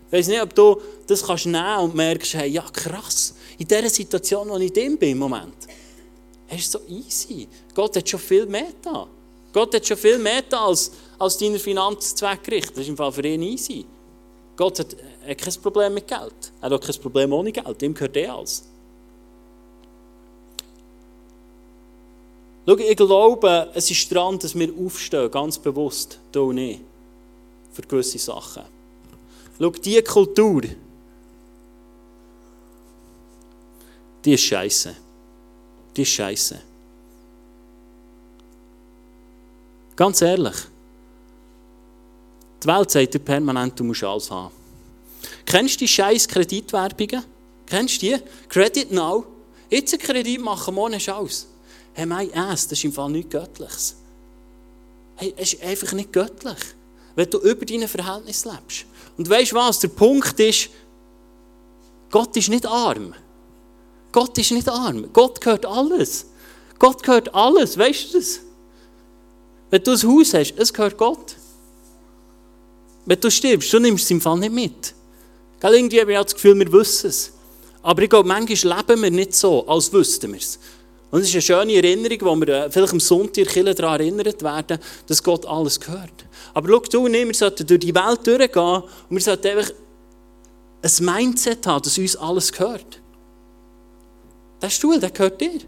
Ich 0.09 0.13
weiß 0.13 0.29
nicht, 0.29 0.43
ob 0.43 0.55
du 0.55 0.81
das 1.07 1.25
kannst 1.25 1.47
nehmen 1.47 1.79
und 1.79 1.95
merkst, 1.95 2.35
hey, 2.35 2.51
ja 2.51 2.65
krass, 2.71 3.35
in 3.57 3.67
dieser 3.67 3.89
Situation, 3.89 4.49
wo 4.51 4.59
ich 4.59 4.73
drin 4.73 4.99
bin 4.99 5.13
im 5.13 5.19
Moment, 5.19 5.55
es 6.49 6.61
ist 6.61 6.73
so 6.73 6.81
easy. 6.89 7.47
Gott 7.75 7.97
hat 7.97 8.09
schon 8.09 8.21
viel 8.21 8.45
mehr 8.45 8.73
da. 8.83 9.07
Gott 9.53 9.75
hat 9.75 9.87
schon 9.87 9.97
viel 9.97 10.19
mehr 10.19 10.43
da 10.43 10.67
als, 10.67 10.91
als 11.19 11.39
deine 11.39 11.59
Finanzzweckgericht. 11.59 12.73
Das 12.73 12.79
ist 12.81 12.89
im 12.89 12.97
Fall 12.97 13.13
für 13.13 13.27
ihn 13.27 13.43
easy. 13.43 13.87
Gott 14.61 14.79
hat, 14.79 14.95
hat 15.27 15.39
kein 15.39 15.55
Problem 15.63 15.95
mit 15.95 16.07
Geld. 16.07 16.53
Er 16.61 16.69
hat 16.69 16.85
kein 16.85 17.01
Problem 17.01 17.33
ohne 17.33 17.51
Geld. 17.51 17.83
Ihm 17.83 17.95
gehört 17.95 18.15
eh 18.15 18.27
alles. 18.27 18.69
Schau, 22.67 22.77
ich 22.77 22.95
glaube, 22.95 23.71
es 23.73 23.91
ist 23.91 24.15
dran, 24.15 24.39
dass 24.39 24.55
wir 24.55 24.71
aufstehen, 24.79 25.31
ganz 25.31 25.59
bewusst, 25.59 26.21
hier 26.31 26.43
und 26.43 26.57
nicht, 26.57 26.83
für 27.73 27.81
gewisse 27.81 28.19
Sachen. 28.19 28.65
Schau, 29.59 29.71
diese 29.71 30.03
Kultur, 30.03 30.61
die 34.23 34.35
ist 34.35 34.43
scheiße. 34.43 34.95
Die 35.97 36.03
ist 36.03 36.11
scheiße. 36.11 36.61
Ganz 39.97 40.21
ehrlich. 40.21 40.57
Die 42.63 42.67
Welt 42.69 42.91
sagt 42.91 43.15
dir 43.15 43.19
permanent, 43.19 43.79
du 43.79 43.85
musst 43.85 44.05
alles 44.05 44.31
haben. 44.31 44.55
Kennst 45.47 45.75
du 45.77 45.79
die 45.79 45.89
scheiß 45.89 46.29
Kreditwerbungen? 46.29 47.25
Kennst 47.67 48.03
du 48.03 48.07
die? 48.07 48.17
Credit 48.49 48.91
Now. 48.93 49.27
Jetzt 49.71 49.93
einen 49.95 50.03
Kredit 50.03 50.41
machen, 50.41 50.75
morgen 50.75 50.95
hast 50.95 51.07
du 51.07 51.15
alles. 51.15 51.47
Hey, 51.93 52.07
mein 52.07 52.33
Ass, 52.35 52.69
das 52.69 52.79
ist 52.79 52.85
im 52.85 52.93
Fall 52.93 53.11
nichts 53.11 53.31
Göttliches. 53.31 53.97
Hey, 55.17 55.35
es 55.37 55.55
ist 55.55 55.63
einfach 55.63 55.93
nicht 55.93 56.13
göttlich, 56.13 56.59
wenn 57.15 57.31
du 57.31 57.39
über 57.39 57.65
deine 57.65 57.89
Verhältnis 57.89 58.45
lebst. 58.45 58.87
Und 59.17 59.29
weißt 59.29 59.53
du 59.53 59.57
was? 59.57 59.79
Der 59.81 59.89
Punkt 59.89 60.39
ist, 60.41 60.71
Gott 62.11 62.37
ist 62.37 62.49
nicht 62.49 62.67
arm. 62.67 63.15
Gott 64.13 64.37
ist 64.39 64.51
nicht 64.51 64.69
arm. 64.69 65.13
Gott 65.13 65.41
gehört 65.41 65.67
alles. 65.67 66.27
Gott 66.79 67.03
gehört 67.03 67.35
alles. 67.35 67.79
Weißt 67.79 68.13
du 68.13 68.19
das? 68.19 68.41
Wenn 69.71 69.85
du 69.85 69.93
ein 69.93 70.03
Haus 70.03 70.35
hast, 70.35 70.55
es 70.57 70.73
gehört 70.73 70.97
Gott. 70.97 71.37
Wenn 73.11 73.21
du 73.21 73.29
stirbst, 73.29 73.73
du 73.73 73.81
nimmst 73.81 74.05
es 74.05 74.11
im 74.13 74.21
Fall 74.21 74.39
nicht 74.39 74.53
mit. 74.53 74.95
Gell, 75.59 75.75
irgendwie 75.75 76.01
habe 76.01 76.13
ich 76.13 76.19
das 76.21 76.33
Gefühl, 76.33 76.57
wir 76.57 76.73
wissen 76.73 77.11
es. 77.11 77.33
Aber 77.83 78.03
ich 78.03 78.09
glaube, 78.09 78.29
manchmal 78.29 78.79
leben 78.79 79.03
wir 79.03 79.11
nicht 79.11 79.35
so, 79.35 79.67
als 79.67 79.93
wüssten 79.93 80.31
wir 80.31 80.39
es. 80.39 80.61
Und 81.11 81.23
es 81.23 81.27
ist 81.27 81.35
eine 81.35 81.43
schöne 81.43 81.75
Erinnerung, 81.75 82.19
wo 82.21 82.37
wir 82.37 82.67
äh, 82.67 82.71
vielleicht 82.71 82.93
am 82.93 83.01
Sonntag 83.01 83.53
daran 83.53 84.01
erinnert 84.01 84.41
werden, 84.45 84.79
dass 85.09 85.21
Gott 85.25 85.45
alles 85.45 85.81
gehört. 85.81 86.25
Aber 86.55 86.69
schau 86.69 86.79
du 86.79 87.07
und 87.07 87.15
ich, 87.15 87.27
wir 87.27 87.35
sollten 87.35 87.67
durch 87.67 87.81
die 87.81 87.93
Welt 87.93 88.25
durchgehen 88.25 88.83
und 89.09 89.11
wir 89.11 89.21
sollten 89.21 89.59
einfach 89.59 89.73
ein 90.83 91.05
Mindset 91.05 91.67
haben, 91.67 91.83
dass 91.83 91.99
uns 91.99 92.15
alles 92.15 92.53
gehört. 92.53 93.01
Der 94.63 94.71
Stuhl, 94.71 95.01
der 95.01 95.11
gehört 95.11 95.41
dir. 95.41 95.59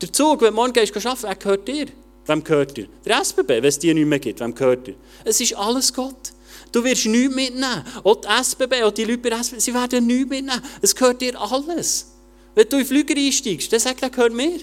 Der 0.00 0.12
Zug, 0.12 0.42
wenn 0.42 0.50
du 0.50 0.54
morgen 0.54 0.72
gehst, 0.72 0.96
arbeiten, 0.96 1.22
der 1.22 1.34
gehört 1.34 1.66
dir. 1.66 1.86
Wem 2.26 2.44
gehört 2.44 2.76
dir? 2.76 2.88
Der 3.04 3.20
SBB, 3.20 3.48
wenn 3.48 3.64
es 3.64 3.78
die 3.78 3.92
nicht 3.92 4.06
mehr 4.06 4.18
gibt, 4.18 4.40
wem 4.40 4.54
gehört 4.54 4.86
dir? 4.86 4.94
Es 5.24 5.40
ist 5.40 5.54
alles 5.54 5.92
Gott. 5.92 6.32
Du 6.72 6.84
wirst 6.84 7.06
nichts 7.06 7.34
mitnehmen. 7.34 7.84
Auch 8.04 8.16
die 8.16 8.28
SBB, 8.28 8.82
auch 8.82 8.92
die 8.92 9.04
Leute 9.04 9.18
bei 9.18 9.30
der 9.30 9.40
SBB, 9.40 9.60
sie 9.60 9.74
werden 9.74 10.06
nichts 10.06 10.28
mitnehmen. 10.28 10.62
Es 10.80 10.94
gehört 10.94 11.20
dir 11.20 11.40
alles. 11.40 12.12
Wenn 12.54 12.68
du 12.68 12.76
in 12.76 12.82
den 12.82 12.86
Flüger 12.86 13.16
einsteigst, 13.16 13.72
dann 13.72 13.80
sagt 13.80 14.02
er, 14.02 14.10
gehört 14.10 14.32
mir. 14.32 14.60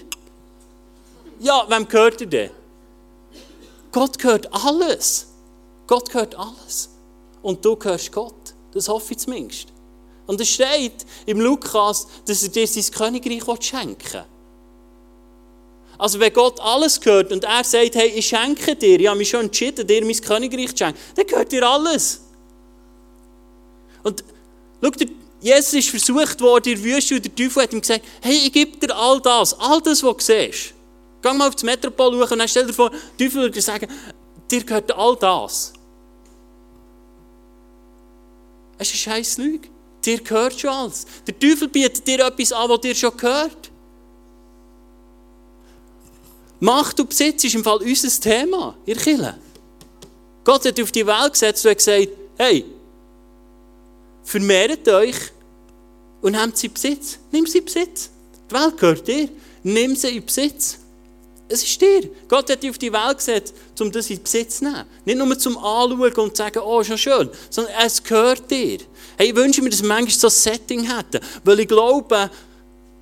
Ja, 1.40 1.66
wem 1.68 1.86
gehört 1.86 2.20
er 2.20 2.26
denn? 2.26 2.50
Gott 3.92 4.18
gehört 4.18 4.52
alles. 4.52 5.26
Gott 5.86 6.10
gehört 6.10 6.34
alles. 6.34 6.90
Und 7.42 7.64
du 7.64 7.76
gehörst 7.76 8.12
Gott. 8.12 8.54
Das 8.72 8.88
hoffe 8.88 9.12
ich 9.12 9.18
zumindest. 9.18 9.68
Und 10.26 10.40
es 10.40 10.50
steht 10.50 11.06
im 11.24 11.40
Lukas, 11.40 12.06
dass 12.26 12.42
er 12.42 12.50
dir 12.50 12.66
sein 12.66 12.84
Königreich 12.92 13.62
schenken 13.62 14.12
will. 14.12 14.24
Also 15.98 16.20
wenn 16.20 16.32
Gott 16.32 16.60
alles 16.60 17.00
gehört 17.00 17.32
und 17.32 17.44
er 17.44 17.64
sagt, 17.64 17.96
hey, 17.96 18.08
ich 18.08 18.28
schenke 18.28 18.76
dir, 18.76 19.00
ich 19.00 19.08
habe 19.08 19.18
mich 19.18 19.28
schon 19.28 19.46
entschieden, 19.46 19.84
dir 19.86 20.04
mein 20.04 20.20
Königreich 20.20 20.70
zu 20.70 20.84
schenken, 20.84 20.98
dann 21.16 21.26
gehört 21.26 21.50
dir 21.50 21.68
alles. 21.68 22.22
Und 24.04 24.22
schau, 24.80 24.90
Jesus 25.40 25.74
ist 25.74 25.90
versucht 25.90 26.40
worden 26.40 26.72
in 26.72 26.82
der 26.82 26.84
Wüste 26.84 27.16
und 27.16 27.24
der 27.24 27.34
Teufel 27.34 27.62
hat 27.64 27.72
ihm 27.72 27.80
gesagt, 27.80 28.04
hey, 28.22 28.36
ich 28.46 28.52
gebe 28.52 28.76
dir 28.78 28.94
all 28.94 29.20
das, 29.20 29.58
all 29.58 29.80
das, 29.80 30.02
was 30.02 30.16
du 30.16 30.24
siehst. 30.24 30.74
Geh 31.20 31.32
mal 31.32 31.48
auf 31.48 31.54
das 31.54 31.64
Metropol 31.64 32.12
schauen 32.12 32.32
und 32.32 32.38
dann 32.38 32.48
stell 32.48 32.66
dir 32.66 32.72
vor, 32.72 32.90
der 32.90 33.26
Teufel 33.26 33.42
würde 33.42 33.60
sagen, 33.60 33.88
dir 34.50 34.64
gehört 34.64 34.92
all 34.92 35.16
das. 35.16 35.72
Es 38.78 38.94
ist 38.94 39.08
eine 39.08 39.16
scheiß 39.16 39.38
Lüge. 39.38 39.68
Dir 40.04 40.20
gehört 40.22 40.58
schon 40.58 40.70
alles. 40.70 41.06
Der 41.26 41.36
Teufel 41.36 41.68
bietet 41.68 42.06
dir 42.06 42.24
etwas 42.24 42.52
an, 42.52 42.70
was 42.70 42.80
dir 42.80 42.94
schon 42.94 43.16
gehört. 43.16 43.70
Macht 46.60 46.98
und 46.98 47.08
Besitz 47.08 47.44
ist 47.44 47.54
im 47.54 47.62
Fall 47.62 47.78
unser 47.78 48.20
Thema, 48.20 48.76
ihr 48.84 48.96
Kille. 48.96 49.38
Gott 50.44 50.64
hat 50.64 50.80
auf 50.80 50.90
die 50.90 51.06
Welt 51.06 51.32
gesetzt 51.32 51.64
und 51.64 51.70
hat 51.70 51.78
gesagt, 51.78 52.08
hey, 52.36 52.64
vermehrt 54.24 54.88
euch 54.88 55.16
und 56.20 56.32
nehmt 56.32 56.56
sie 56.56 56.68
Besitz. 56.68 57.18
Nimm 57.30 57.46
sie 57.46 57.60
Besitz. 57.60 58.10
Die 58.50 58.54
Welt 58.54 58.76
gehört 58.76 59.06
dir. 59.06 59.28
Nimm 59.62 59.94
sie 59.94 60.16
in 60.16 60.24
Besitz. 60.24 60.78
Es 61.48 61.62
ist 61.62 61.80
dir. 61.80 62.10
Gott 62.28 62.50
hat 62.50 62.62
dich 62.62 62.70
auf 62.70 62.78
die 62.78 62.92
Welt 62.92 63.18
gesetzt, 63.18 63.54
um 63.80 63.90
das 63.90 64.10
in 64.10 64.22
Besitz 64.22 64.58
zu 64.58 64.64
nehmen. 64.64 64.84
Nicht 65.04 65.18
nur 65.18 65.38
zum 65.38 65.56
Anschauen 65.58 66.12
und 66.14 66.36
zu 66.36 66.42
sagen, 66.42 66.60
oh, 66.60 66.80
ist 66.80 66.90
ja 66.90 66.98
schön, 66.98 67.30
sondern 67.50 67.74
es 67.84 68.02
gehört 68.02 68.50
dir. 68.50 68.78
Hey, 69.16 69.28
ich 69.28 69.36
wünsche 69.36 69.62
mir, 69.62 69.70
dass 69.70 69.82
wir 69.82 69.88
manchmal 69.88 70.10
so 70.10 70.26
ein 70.26 70.30
Setting 70.30 70.82
hätten, 70.82 71.20
weil 71.44 71.60
ich 71.60 71.68
glaube, 71.68 72.30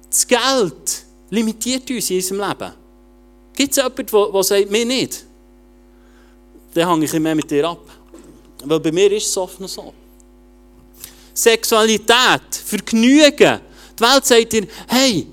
das 0.08 0.26
Geld 0.26 1.04
limitiert 1.30 1.90
uns 1.90 2.10
in 2.10 2.16
unserem 2.16 2.48
Leben. 2.48 2.85
Gibt 3.56 3.70
es 3.70 3.76
jemanden, 3.76 4.06
der, 4.06 4.44
sagt, 4.44 4.70
mir 4.70 4.84
nicht? 4.84 5.24
Dann 6.74 6.88
hänge 6.88 7.04
ich 7.06 7.12
mehr 7.14 7.34
mit 7.34 7.50
dir 7.50 7.68
ab. 7.68 7.80
Weil 8.64 8.80
bei 8.80 8.92
mir 8.92 9.10
ist 9.12 9.26
es 9.26 9.36
oft 9.36 9.58
noch 9.58 9.68
so. 9.68 9.92
Sexualität, 11.34 12.54
Vergnügen. 12.64 13.60
Die 13.98 14.02
Welt 14.02 14.24
sagt 14.24 14.52
dir, 14.52 14.66
hey, 14.86 15.26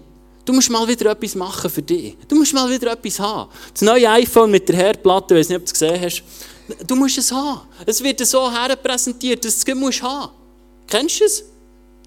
Du 0.46 0.52
musst 0.52 0.70
mal 0.70 0.86
wieder 0.88 1.12
etwas 1.12 1.36
machen 1.36 1.70
für 1.70 1.82
dich. 1.82 2.18
Du 2.28 2.36
musst 2.36 2.54
mal 2.54 2.70
wieder 2.70 2.92
etwas 2.92 3.20
haben. 3.20 3.50
Das 3.72 3.82
neue 3.82 4.10
iPhone 4.10 4.52
mit 4.52 4.68
der 4.68 4.76
Herdplatte, 4.76 5.36
ich 5.36 5.40
weiß 5.40 5.50
nicht, 5.50 5.58
ob 5.58 5.64
du 5.64 5.68
es 5.68 5.74
gesehen 5.74 6.02
hast. 6.02 6.24
Du 6.86 6.96
musst 6.96 7.18
es 7.18 7.32
haben. 7.32 7.62
Es 7.86 8.04
wird 8.04 8.20
so 8.26 8.52
herpräsentiert, 8.52 9.44
dass 9.46 9.64
du 9.64 9.72
es 9.72 9.78
musst 9.78 10.04
haben. 10.04 10.32
Kennst 10.86 11.22
du 11.22 11.26
es? 11.26 11.46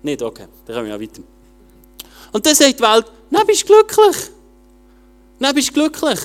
Nicht? 0.02 0.20
Okay, 0.20 0.46
dann 0.66 0.76
kommen 0.76 0.87
wir 0.87 0.94
ja 0.94 1.00
weiter. 1.00 1.22
Und 2.33 2.44
dann 2.44 2.55
sagt 2.55 2.79
die 2.79 2.83
Welt, 2.83 3.07
dann 3.31 3.46
bist 3.46 3.64
glücklich. 3.64 4.16
Dann 5.38 5.55
bist 5.55 5.68
du 5.68 5.72
glücklich. 5.72 6.20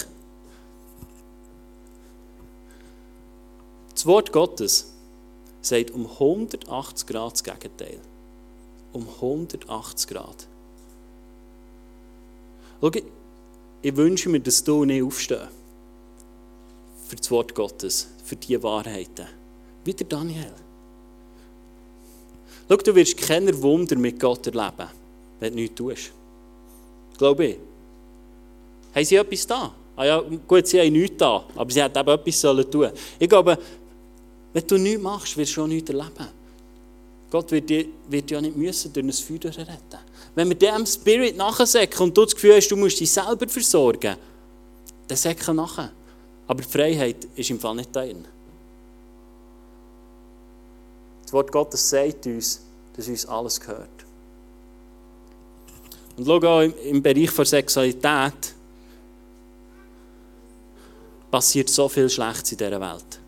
Das 3.93 4.05
Wort 4.05 4.31
Gottes 4.31 4.93
sagt 5.61 5.91
um 5.91 6.09
180 6.09 7.07
Grad 7.07 7.33
das 7.33 7.43
Gegenteil. 7.43 7.99
Um 8.93 9.07
180 9.07 10.09
Grad. 10.09 10.47
Schau, 12.79 12.91
ich 13.81 13.95
wünsche 13.95 14.29
mir, 14.29 14.39
dass 14.39 14.63
du 14.63 14.85
nicht 14.85 15.03
aufstehst. 15.03 15.49
Für 17.07 17.15
das 17.15 17.29
Wort 17.29 17.53
Gottes, 17.53 18.07
für 18.23 18.35
diese 18.35 18.63
Wahrheiten. 18.63 19.27
Wie 19.83 19.93
der 19.93 20.07
Daniel. 20.07 20.53
Schau, 22.67 22.77
du 22.77 22.95
wirst 22.95 23.17
keine 23.17 23.61
Wunder 23.61 23.97
mit 23.97 24.19
Gott 24.19 24.47
erleben, 24.47 24.89
wenn 25.39 25.53
du 25.53 25.59
nichts 25.59 25.75
tust. 25.75 26.11
Glaube 27.17 27.45
ich. 27.45 27.57
Haben 28.93 29.05
sie 29.05 29.15
etwas 29.15 29.47
da? 29.47 29.73
Ah 29.95 30.05
ja, 30.05 30.23
gut, 30.47 30.67
sie 30.67 30.79
haben 30.79 30.93
nichts 30.93 31.17
da, 31.17 31.43
aber 31.55 31.71
sie 31.71 31.81
hätten 31.81 31.97
eben 31.97 32.09
etwas 32.09 32.41
tun 32.41 32.63
sollen 32.69 32.91
Ich 33.19 33.29
glaube, 33.29 33.57
wenn 34.53 34.67
du 34.67 34.77
nichts 34.77 35.01
machst, 35.01 35.37
wirst 35.37 35.55
du 35.55 35.63
auch 35.63 35.67
nichts 35.67 35.89
erleben. 35.89 36.27
Gott 37.29 37.51
wird 37.51 37.69
dich, 37.69 37.87
wird 38.09 38.31
ja 38.31 38.41
nicht 38.41 38.55
müssen 38.55 38.91
durch 38.91 39.05
ein 39.05 39.11
Feuer 39.13 39.51
retten 39.57 40.11
wenn 40.35 40.47
wir 40.47 40.55
dem 40.55 40.85
Spirit 40.85 41.35
nachsäcken 41.35 42.01
und 42.03 42.17
du 42.17 42.23
das 42.23 42.33
Gefühl 42.33 42.55
hast, 42.55 42.69
du 42.69 42.77
musst 42.77 42.99
dich 42.99 43.11
selber 43.11 43.47
versorgen, 43.47 44.15
dann 45.07 45.17
säcken 45.17 45.55
nachher. 45.55 45.91
Aber 46.47 46.61
die 46.61 46.69
Freiheit 46.69 47.27
ist 47.35 47.49
im 47.49 47.59
Fall 47.59 47.75
nicht 47.75 47.95
dein. 47.95 48.25
Das 51.23 51.33
Wort 51.33 51.51
Gottes 51.51 51.89
sagt 51.89 52.25
uns, 52.25 52.61
dass 52.95 53.07
uns 53.07 53.25
alles 53.25 53.59
gehört. 53.59 53.89
Und 56.17 56.25
schau 56.25 56.37
auch 56.37 56.61
im 56.61 57.01
Bereich 57.01 57.33
der 57.33 57.45
Sexualität 57.45 58.50
passiert 61.31 61.69
so 61.69 61.87
viel 61.89 62.09
Schlechtes 62.09 62.51
in 62.51 62.57
dieser 62.57 62.79
Welt. 62.79 63.19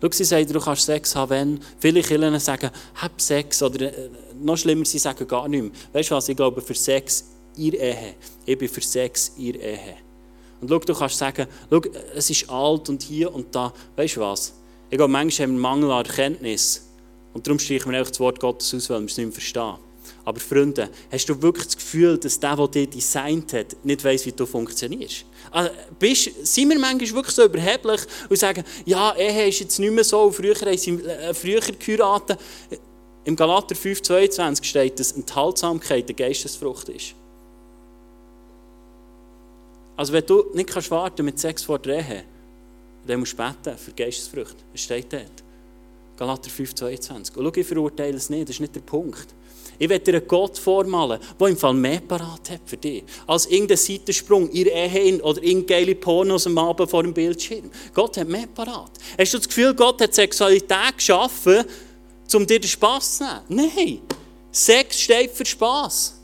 Schau, 0.00 0.08
sie 0.10 0.24
sagen, 0.24 0.52
du 0.52 0.60
kannst 0.60 0.82
Sex 0.82 1.14
haben, 1.14 1.30
wenn. 1.30 1.60
Viele 1.78 2.02
Kinder 2.02 2.38
sagen, 2.40 2.70
hab 2.96 3.20
Sex. 3.20 3.62
Oder 3.62 3.96
äh, 3.96 4.10
noch 4.40 4.56
schlimmer, 4.56 4.84
sie 4.84 4.98
sagen 4.98 5.26
gar 5.26 5.48
nichts 5.48 5.68
mehr. 5.68 5.72
Weißt 5.92 6.10
du 6.10 6.14
was? 6.16 6.28
Ich 6.28 6.36
glaube, 6.36 6.60
für 6.60 6.74
Sex 6.74 7.24
ihr 7.56 7.74
Ehe. 7.74 8.14
Ich 8.44 8.58
bin 8.58 8.68
für 8.68 8.80
Sex 8.80 9.32
ihr 9.36 9.54
Ehe. 9.60 9.96
Und 10.60 10.68
schau, 10.68 10.78
du 10.78 10.94
kannst 10.94 11.18
sagen, 11.18 11.46
schau, 11.70 11.80
es 12.14 12.30
ist 12.30 12.50
alt 12.50 12.88
und 12.88 13.02
hier 13.02 13.32
und 13.32 13.54
da. 13.54 13.72
Weißt 13.96 14.16
du 14.16 14.20
was? 14.20 14.52
Ich 14.90 14.96
glaube, 14.96 15.12
manchmal 15.12 15.46
haben 15.48 15.54
wir 15.54 15.60
Mangel 15.60 15.90
an 15.92 16.04
Erkenntnis. 16.04 16.88
Und 17.32 17.46
darum 17.46 17.58
streichen 17.58 17.90
wir 17.92 17.98
einfach 17.98 18.10
das 18.10 18.20
Wort 18.20 18.40
Gottes 18.40 18.74
aus, 18.74 18.90
weil 18.90 19.00
wir 19.00 19.06
es 19.06 19.16
nicht 19.16 19.26
mehr 19.26 19.32
verstehen. 19.32 19.76
Aber 20.24 20.40
Freunde, 20.40 20.90
hast 21.10 21.28
du 21.28 21.40
wirklich 21.40 21.66
das 21.66 21.76
Gefühl, 21.76 22.18
dass 22.18 22.38
der, 22.38 22.56
der 22.56 22.68
dich 22.68 22.90
designt 22.90 23.52
hat, 23.52 23.76
nicht 23.84 24.04
weiss, 24.04 24.26
wie 24.26 24.32
du 24.32 24.46
funktionierst? 24.46 25.24
Also, 25.52 25.70
bist, 25.98 26.46
sind 26.46 26.70
wir 26.70 26.78
manchmal 26.78 27.10
wirklich 27.10 27.34
so 27.34 27.44
überheblich 27.44 28.00
und 28.28 28.38
sagen, 28.38 28.64
ja, 28.86 29.14
Ehe 29.14 29.48
ist 29.48 29.60
jetzt 29.60 29.78
nicht 29.78 29.92
mehr 29.92 30.02
so, 30.02 30.30
früher 30.30 30.54
haben 30.54 30.78
sie 30.78 30.92
äh, 30.92 31.34
früher 31.34 31.60
geheiratet. 31.60 32.40
Im 33.24 33.36
Galater 33.36 33.74
5,22 33.74 34.64
steht, 34.64 34.98
dass 34.98 35.12
Enthaltsamkeit 35.12 36.06
eine 36.06 36.14
Geistesfrucht 36.14 36.88
ist. 36.88 37.14
Also 39.94 40.12
wenn 40.14 40.26
du 40.26 40.46
nicht 40.54 40.70
kannst 40.70 40.90
warten 40.90 41.24
mit 41.24 41.38
Sex 41.38 41.62
vor 41.62 41.78
der 41.78 41.98
Ehe, 41.98 42.24
dann 43.06 43.20
musst 43.20 43.34
du 43.34 43.36
beten 43.36 43.76
für 43.76 43.92
Geistesfrüchte. 43.92 44.56
Das 44.72 44.80
steht 44.80 45.12
dort. 45.12 45.44
Galater 46.16 46.50
5,22. 46.50 47.36
Und 47.36 47.44
schau, 47.44 47.60
ich 47.60 47.66
verurteile 47.66 48.16
es 48.16 48.30
nicht, 48.30 48.48
das 48.48 48.56
ist 48.56 48.60
nicht 48.60 48.74
der 48.74 48.80
Punkt. 48.80 49.26
Ich 49.78 49.88
werde 49.88 50.04
dir 50.04 50.18
einen 50.18 50.28
Gott 50.28 50.58
vormalen, 50.58 51.20
der 51.38 51.48
im 51.48 51.56
Fall 51.56 51.74
mehr 51.74 52.00
parat 52.00 52.50
hat 52.50 52.60
für 52.66 52.76
dich. 52.76 53.04
Als 53.26 53.46
irgendein 53.46 53.76
Seitensprung, 53.76 54.50
ihr 54.50 54.72
Ehe 54.72 55.22
oder 55.22 55.42
irgendeine 55.42 55.94
Pornos 55.94 56.46
am 56.46 56.58
Abend 56.58 56.90
vor 56.90 57.02
dem 57.02 57.14
Bildschirm. 57.14 57.70
Gott 57.92 58.16
hat 58.16 58.28
mehr 58.28 58.46
parat. 58.46 58.90
Hast 59.18 59.34
du 59.34 59.38
das 59.38 59.48
Gefühl, 59.48 59.74
Gott 59.74 60.00
hat 60.00 60.14
Sexualität 60.14 60.96
geschaffen, 60.96 61.64
um 62.34 62.46
dir 62.46 62.60
den 62.60 62.68
Spass 62.68 63.18
zu 63.18 63.24
nehmen? 63.48 63.72
Nein. 63.74 64.00
Sex 64.50 65.00
steht 65.00 65.30
für 65.30 65.46
Spass. 65.46 66.14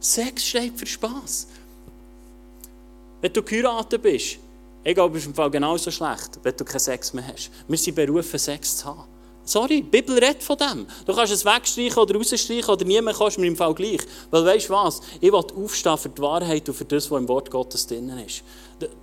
Sex 0.00 0.44
steht 0.44 0.76
für 0.76 0.86
Spass. 0.86 1.46
Wenn 3.20 3.32
du 3.32 3.42
geheiratet 3.42 4.02
bist, 4.02 4.38
ich 4.84 4.94
glaube, 4.94 5.16
es 5.16 5.24
ist 5.24 5.28
im 5.28 5.34
Fall 5.34 5.50
genauso 5.50 5.90
schlecht, 5.90 6.38
wenn 6.42 6.56
du 6.56 6.64
keinen 6.64 6.78
Sex 6.78 7.12
mehr 7.12 7.26
hast. 7.26 7.50
Wir 7.66 7.78
sind 7.78 7.94
berufen, 7.94 8.38
Sex 8.38 8.78
zu 8.78 8.86
haben. 8.86 9.04
Sorry, 9.48 9.80
die 9.80 9.82
Bibel 9.82 10.18
redet 10.18 10.42
von 10.42 10.58
dem. 10.58 10.86
Du 11.06 11.14
kannst 11.14 11.32
es 11.32 11.42
wegstreichen 11.42 11.96
oder 11.96 12.16
rausstreichen 12.16 12.68
oder 12.68 12.84
niemand 12.84 13.16
kannst 13.16 13.38
mir 13.38 13.46
im 13.46 13.56
Fall 13.56 13.72
gleich. 13.72 14.00
Weil 14.30 14.44
weißt 14.44 14.68
du 14.68 14.74
was? 14.74 15.00
Ich 15.22 15.32
will 15.32 15.36
aufstehen 15.36 15.96
für 15.96 16.10
die 16.10 16.20
Wahrheit 16.20 16.68
und 16.68 16.74
für 16.74 16.84
das, 16.84 17.10
was 17.10 17.18
im 17.18 17.26
Wort 17.28 17.50
Gottes 17.50 17.86
drin 17.86 18.12
ist. 18.26 18.42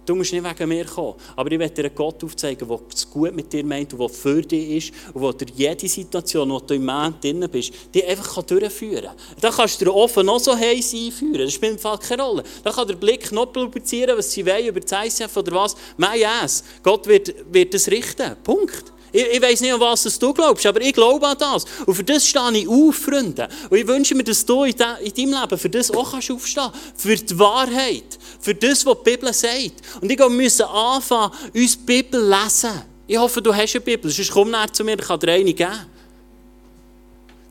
Du 0.05 0.13
musst 0.13 0.31
nicht 0.31 0.43
wegen 0.43 0.69
mir 0.69 0.85
kommen. 0.85 1.15
Aber 1.35 1.51
ich 1.51 1.57
werde 1.57 1.73
dir 1.73 1.85
einen 1.85 1.95
Gott 1.95 2.23
aufzeigen, 2.23 2.67
der 2.67 2.79
es 2.93 3.09
gut 3.09 3.35
mit 3.35 3.51
dir 3.51 3.65
meint 3.65 3.91
und 3.93 3.99
der 3.99 4.09
für 4.09 4.43
dich 4.43 4.69
ist 4.69 4.93
und 5.15 5.23
der 5.23 5.47
dir 5.47 5.53
jede 5.55 5.89
Situation, 5.89 6.51
wo 6.51 6.59
du 6.59 6.75
im 6.75 6.85
Moment 6.85 7.23
drin 7.23 7.43
bist, 7.51 7.73
die 7.91 8.05
einfach 8.05 8.43
durchführen 8.43 9.05
kann. 9.05 9.15
Da 9.41 9.49
kannst 9.49 9.81
du 9.81 9.85
dir 9.85 9.95
offen 9.95 10.27
noch 10.27 10.39
so 10.39 10.55
heiß 10.55 10.93
einführen. 10.93 11.39
Das 11.39 11.53
spielt 11.53 11.73
im 11.73 11.79
Fall 11.79 11.97
keine 11.97 12.21
Rolle. 12.21 12.43
Da 12.63 12.71
kann 12.71 12.87
der 12.87 12.95
Blick 12.95 13.31
noch 13.31 13.51
publizieren, 13.51 14.15
was 14.15 14.31
sie 14.31 14.45
wollen 14.45 14.67
über 14.67 14.79
das 14.79 14.91
ICF 14.91 15.35
oder 15.37 15.53
was. 15.53 15.75
Mein 15.97 16.19
yes. 16.19 16.63
Gott 16.83 17.07
wird, 17.07 17.33
wird 17.51 17.73
das 17.73 17.87
richten. 17.87 18.35
Punkt. 18.43 18.94
Ich, 19.15 19.25
ich 19.31 19.41
weiß 19.41 19.61
nicht, 19.61 19.73
an 19.73 19.79
was 19.79 20.19
du 20.19 20.33
glaubst, 20.33 20.65
aber 20.65 20.81
ich 20.81 20.91
glaube 20.91 21.25
an 21.25 21.37
das. 21.37 21.63
Und 21.85 21.95
für 21.95 22.03
das 22.03 22.27
stehe 22.27 22.51
ich 22.51 22.67
auf, 22.67 22.95
Freunde. 22.97 23.47
Und 23.69 23.77
ich 23.77 23.87
wünsche 23.87 24.13
mir, 24.13 24.25
dass 24.25 24.45
du 24.45 24.65
in, 24.65 24.75
de, 24.75 24.87
in 25.03 25.13
deinem 25.13 25.41
Leben 25.41 25.57
für 25.57 25.69
das 25.69 25.89
auch 25.89 26.11
kannst 26.11 26.29
aufstehen 26.29 26.69
kannst. 26.69 27.01
Für 27.01 27.15
die 27.15 27.39
Wahrheit. 27.39 28.19
Für 28.41 28.53
das, 28.53 28.85
was 28.85 28.97
die 28.97 29.11
Bibel 29.11 29.31
sagt. 29.31 29.71
Und 30.01 30.11
ich 30.11 30.17
glaube, 30.17 30.33
wir 30.33 30.43
müssen 30.43 30.65
anfangen, 30.65 31.31
uns 31.53 31.77
die 31.77 31.85
Bibel 31.85 32.29
lesen. 32.29 32.81
Ich 33.07 33.17
hoffe, 33.17 33.41
du 33.41 33.55
hast 33.55 33.75
eine 33.75 33.85
Bibel. 33.85 34.11
Sonst 34.11 34.31
komm 34.31 34.51
näher 34.51 34.73
zu 34.73 34.83
mir, 34.83 34.99
ich 34.99 35.05
kann 35.05 35.17
dir 35.17 35.31
eine 35.31 35.53
geben. 35.53 35.71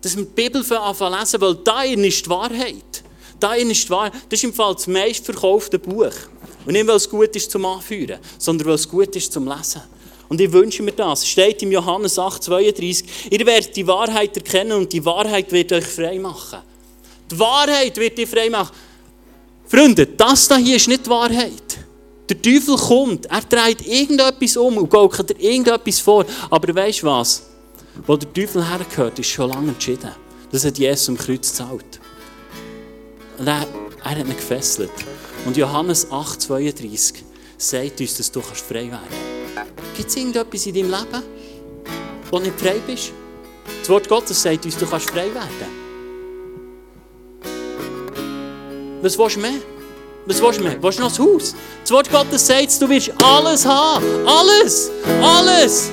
Dass 0.03 0.15
wir 0.15 0.25
die 0.25 0.31
Bibel 0.35 0.61
anfangen 0.77 1.27
zu 1.27 1.39
lesen, 1.39 1.41
weil 1.41 1.55
darin 1.65 2.05
ist 2.05 2.27
die 2.27 2.29
Wahrheit. 2.29 3.03
Darin 3.41 3.71
ist 3.71 3.85
die 3.85 3.91
Wahrheit. 3.91 4.13
Das 4.29 4.39
ist 4.39 4.45
im 4.45 4.53
Fall 4.53 4.75
das 4.75 4.87
meistverkaufte 4.87 5.79
Buch. 5.79 6.13
Und 6.67 6.75
nicht, 6.75 6.87
weil 6.87 6.97
es 6.97 7.09
gut 7.09 7.35
ist 7.35 7.51
zum 7.51 7.65
Anführen, 7.65 8.19
sondern 8.37 8.69
weil 8.69 8.75
es 8.75 8.87
gut 8.87 9.17
ist 9.17 9.33
zum 9.33 9.49
Lesen. 9.49 9.81
Und 10.29 10.41
ich 10.41 10.51
wünsche 10.53 10.83
mir 10.83 10.93
das. 10.93 11.27
Steht 11.27 11.63
im 11.63 11.73
Johannes 11.73 12.19
8, 12.19 12.43
32. 12.43 13.31
Ihr 13.31 13.47
werdet 13.47 13.77
die 13.77 13.87
Wahrheit 13.87 14.37
erkennen 14.37 14.73
und 14.73 14.93
die 14.93 15.05
Wahrheit 15.05 15.51
wird 15.53 15.73
euch 15.73 15.85
frei 15.85 16.19
machen. 16.19 16.61
Die 17.31 17.39
Wahrheit 17.39 17.97
wird 17.97 18.19
dich 18.19 18.29
frei 18.29 18.49
machen. 18.51 18.75
Freunde, 19.67 20.07
das 20.07 20.49
hier 20.57 20.77
ist 20.77 20.89
nicht 20.89 21.07
die 21.07 21.11
Wahrheit. 21.11 21.79
Der 22.29 22.41
Teufel 22.41 22.77
kommt, 22.77 23.27
er 23.27 23.43
dreht 23.43 23.87
irgendetwas 23.87 24.57
um 24.57 24.79
und 24.79 24.89
gaukelt 24.89 25.31
dir 25.31 25.41
irgendetwas 25.41 26.01
vor. 26.01 26.25
Aber 26.49 26.75
weißt 26.75 27.03
du 27.03 27.07
was? 27.07 27.43
Wo 28.07 28.17
der 28.17 28.33
Teufel 28.33 28.67
hergehört, 28.67 29.19
ist 29.19 29.29
schon 29.29 29.51
lange 29.51 29.69
entschieden. 29.69 30.11
Das 30.51 30.65
hat 30.65 30.79
Jesus 30.79 31.09
am 31.09 31.19
Kreuz 31.19 31.51
gezahlt. 31.51 32.01
Er, 33.39 33.67
er 34.05 34.11
hat 34.11 34.19
ihn 34.19 34.29
gefesselt. 34.29 34.93
Und 35.45 35.57
Johannes 35.57 36.11
8, 36.11 36.41
32 36.41 37.25
sagt 37.69 38.01
uns, 38.01 38.17
dass 38.17 38.31
du 38.31 38.41
frei 38.41 38.91
werden 38.91 39.01
kannst. 39.55 39.97
Gibt 39.97 40.09
es 40.09 40.17
irgendetwas 40.17 40.67
in 40.67 40.75
deinem 40.75 40.91
Leben, 40.91 41.23
wo 42.31 42.39
du 42.39 42.45
nicht 42.45 42.61
frei 42.61 42.81
bist? 42.87 43.13
Das 43.81 43.89
Wort 43.89 44.09
Gottes 44.09 44.43
sagt 44.43 44.65
uns, 44.65 44.77
du 44.77 44.87
kannst 44.87 45.11
frei 45.11 45.33
werden. 45.33 45.85
Was 49.03 49.19
willst 49.19 49.37
du 49.37 49.41
mehr? 49.41 49.61
Was 50.27 50.41
willst 50.41 50.59
du 50.59 50.65
mehr? 50.65 50.83
Willst 50.83 50.99
du 50.99 51.03
noch 51.03 51.11
das 51.11 51.19
Haus? 51.19 51.55
Das 51.83 51.91
Wort 51.91 52.11
Gottes 52.11 52.47
sagt, 52.47 52.81
du 52.81 52.89
wirst 52.89 53.13
alles 53.23 53.67
haben. 53.67 54.05
Alles. 54.27 54.91
Alles. 55.23 55.91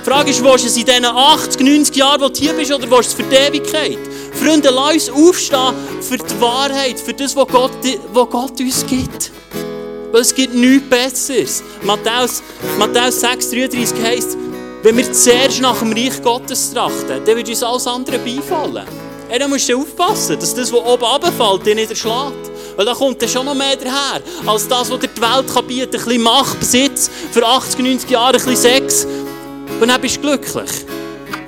Die 0.00 0.10
Frage 0.10 0.30
ist, 0.30 0.42
willst 0.42 0.64
du 0.64 0.68
es 0.68 0.76
in 0.76 0.86
diesen 0.86 1.04
80, 1.04 1.60
90 1.60 1.96
Jahren, 1.96 2.20
wo 2.20 2.28
du 2.28 2.38
hier 2.38 2.52
bist, 2.52 2.72
oder 2.72 2.90
willst 2.90 3.18
du 3.18 3.22
es 3.22 3.28
für 3.28 3.34
die 3.34 3.36
Ewigkeit? 3.36 3.98
Freunde, 4.32 4.70
lass 4.70 5.08
uns 5.08 5.10
aufstehen 5.10 5.74
für 6.00 6.18
die 6.18 6.40
Wahrheit, 6.40 7.00
für 7.00 7.12
das, 7.12 7.34
was 7.34 7.48
Gott, 7.48 7.72
was 8.12 8.30
Gott 8.30 8.60
uns 8.60 8.86
gibt. 8.86 9.32
Weil 10.12 10.22
es 10.22 10.34
gibt 10.34 10.54
nichts 10.54 10.88
Besseres. 10.88 11.62
Matthäus, 11.82 12.42
Matthäus 12.78 13.22
6,33 13.22 14.02
heisst, 14.02 14.38
wenn 14.82 14.96
wir 14.96 15.12
zuerst 15.12 15.60
nach 15.60 15.78
dem 15.78 15.92
Reich 15.92 16.22
Gottes 16.22 16.72
trachten, 16.72 17.24
dann 17.24 17.36
wird 17.36 17.48
uns 17.48 17.62
alles 17.62 17.86
andere 17.86 18.18
beifallen. 18.18 18.86
Ja, 19.30 19.38
dann 19.38 19.50
musst 19.50 19.68
du 19.68 19.80
aufpassen, 19.80 20.38
dass 20.38 20.54
das, 20.54 20.72
was 20.72 20.80
oben 20.80 21.04
runterfällt, 21.04 21.66
dich 21.66 21.74
nicht 21.74 21.90
erschlägt. 21.90 22.50
Weil 22.76 22.86
da 22.86 22.94
kommt 22.94 23.20
dann 23.20 23.28
schon 23.28 23.44
noch 23.44 23.54
mehr 23.54 23.76
daher, 23.76 24.22
als 24.46 24.68
das, 24.68 24.90
was 24.90 25.00
dir 25.00 25.08
die 25.08 25.20
Welt 25.20 25.52
kann 25.52 25.66
bieten 25.66 25.90
kann. 25.90 26.00
Ein 26.00 26.06
bisschen 26.06 26.22
Macht, 26.22 26.60
Besitz, 26.60 27.10
für 27.32 27.44
80, 27.44 27.80
90 27.80 28.10
Jahre 28.10 28.28
ein 28.28 28.32
bisschen 28.32 28.56
Sex. 28.56 29.06
Und 29.80 29.88
dann 29.88 30.00
bist 30.00 30.16
du 30.16 30.20
glücklich. 30.20 30.70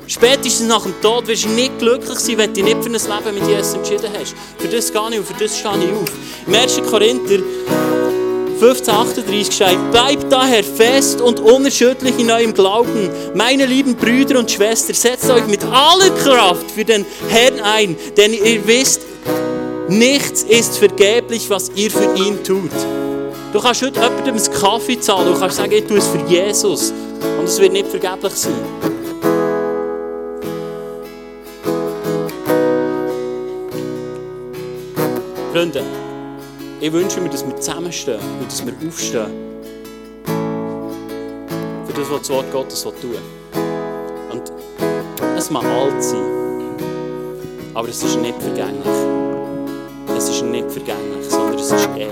Spätestens 0.09 0.67
nach 0.67 0.83
dem 0.83 1.01
Tod 1.01 1.29
wirst 1.29 1.45
du 1.45 1.51
nicht 1.51 1.79
glücklich 1.79 2.19
sein, 2.19 2.37
wenn 2.37 2.53
du 2.53 2.55
dich 2.55 2.65
nicht 2.65 2.83
für 2.83 2.91
ein 2.91 3.25
Leben 3.25 3.39
mit 3.39 3.49
Jesus 3.49 3.75
entschieden 3.75 4.11
hast. 4.19 4.35
Für 4.59 4.69
das 4.69 4.93
gehe 4.93 5.11
ich 5.13 5.19
und 5.19 5.27
für 5.27 5.45
das 5.45 5.57
stehe 5.57 5.85
ich 5.85 5.93
auf. 5.93 6.13
Im 6.49 6.55
1. 6.55 6.81
Korinther 6.91 7.39
1538 8.61 9.57
schreibt, 9.57 9.91
bleibt 9.91 10.31
daher 10.31 10.63
fest 10.63 11.23
und 11.23 11.41
unerschütterlich 11.41 12.19
in 12.19 12.31
eurem 12.31 12.53
Glauben. 12.53 13.09
Meine 13.35 13.65
lieben 13.65 13.95
Brüder 13.95 14.39
und 14.39 14.51
Schwestern, 14.51 14.95
setzt 14.95 15.31
euch 15.31 15.47
mit 15.47 15.65
aller 15.65 16.11
Kraft 16.11 16.71
für 16.71 16.85
den 16.85 17.07
Herrn 17.31 17.61
ein, 17.61 17.97
denn 18.19 18.35
ihr 18.35 18.67
wisst, 18.67 19.01
nichts 19.89 20.43
ist 20.43 20.77
vergeblich, 20.77 21.49
was 21.49 21.71
ihr 21.75 21.91
für 21.91 22.15
ihn 22.17 22.45
tut. 22.45 22.71
Du 23.55 23.61
kannst 23.61 23.83
heute 23.83 23.99
jemandem 23.99 24.35
einen 24.37 24.53
Kaffee 24.53 25.01
zahlen, 25.01 25.33
du 25.33 25.41
kannst 25.41 25.57
sagen, 25.57 25.73
ich 25.73 25.87
tue 25.87 25.97
es 25.97 26.07
für 26.09 26.23
Jesus. 26.29 26.93
Und 27.39 27.45
es 27.47 27.59
wird 27.59 27.73
nicht 27.73 27.89
vergeblich 27.89 28.35
sein. 28.35 28.53
Freunde, 35.53 35.83
ich 36.81 36.93
wünsche 36.93 37.21
mir, 37.21 37.29
dass 37.29 37.47
wir 37.47 37.55
zusammenstehen 37.57 38.21
und 38.41 38.47
dass 38.47 38.65
wir 38.65 38.73
aufstehen. 38.89 39.31
Für 41.87 41.93
das, 41.93 42.11
was 42.11 42.21
das 42.21 42.31
Wort 42.31 42.53
Gottes 42.53 42.83
tun. 42.83 42.95
Und 44.33 44.53
es 45.37 45.51
mag 45.51 45.65
alt 45.65 46.03
sein. 46.03 46.41
Aber 47.75 47.89
es 47.89 48.03
ist 48.03 48.17
nicht 48.17 48.41
vergänglich. 48.41 48.87
Es 50.17 50.29
ist 50.29 50.43
nicht 50.43 50.71
vergänglich, 50.71 51.29
sondern 51.29 51.59
es 51.59 51.71
ist 51.71 51.89
ewig. 51.97 52.11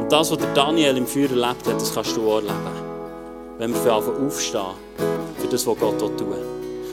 Und 0.00 0.10
das, 0.10 0.30
was 0.30 0.38
der 0.38 0.52
Daniel 0.54 0.96
im 0.96 1.06
Feuer 1.06 1.30
erlebt 1.30 1.66
hat, 1.66 1.74
das 1.74 1.92
kannst 1.92 2.16
du 2.16 2.30
auch 2.30 2.36
erleben. 2.36 2.56
Wenn 3.58 3.72
wir 3.72 3.80
für 3.80 3.94
aufstehen 3.94 4.74
für 5.38 5.48
das, 5.48 5.66
was 5.66 5.78
Gott 5.78 6.00
will. 6.00 6.46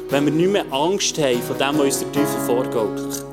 Wenn 0.10 0.26
wir 0.26 0.34
nicht 0.34 0.52
mehr 0.52 0.66
Angst 0.72 1.18
haben 1.20 1.42
vor 1.44 1.56
dem, 1.56 1.78
was 1.78 1.86
uns 1.86 2.00
der 2.00 2.12
Teufel 2.12 2.40
vorgaukelt. 2.46 3.29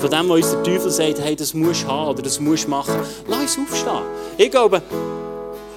Von 0.00 0.10
dem, 0.10 0.30
was 0.30 0.36
uns 0.36 0.50
der 0.52 0.62
Teufel 0.62 0.90
sagt, 0.90 1.20
hey, 1.20 1.36
das 1.36 1.52
musst 1.52 1.82
du 1.82 1.88
haben 1.88 2.08
oder 2.08 2.22
das 2.22 2.40
musst 2.40 2.64
du 2.64 2.70
machen. 2.70 2.94
Lass 3.28 3.56
uns 3.56 3.70
aufstehen. 3.70 4.00
Ich 4.38 4.50
glaube, 4.50 4.80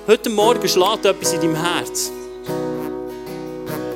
heute 0.07 0.29
Morgen 0.29 0.65
schlägt 0.65 1.05
etwas 1.05 1.33
in 1.33 1.41
deinem 1.41 1.55
Herz. 1.55 2.09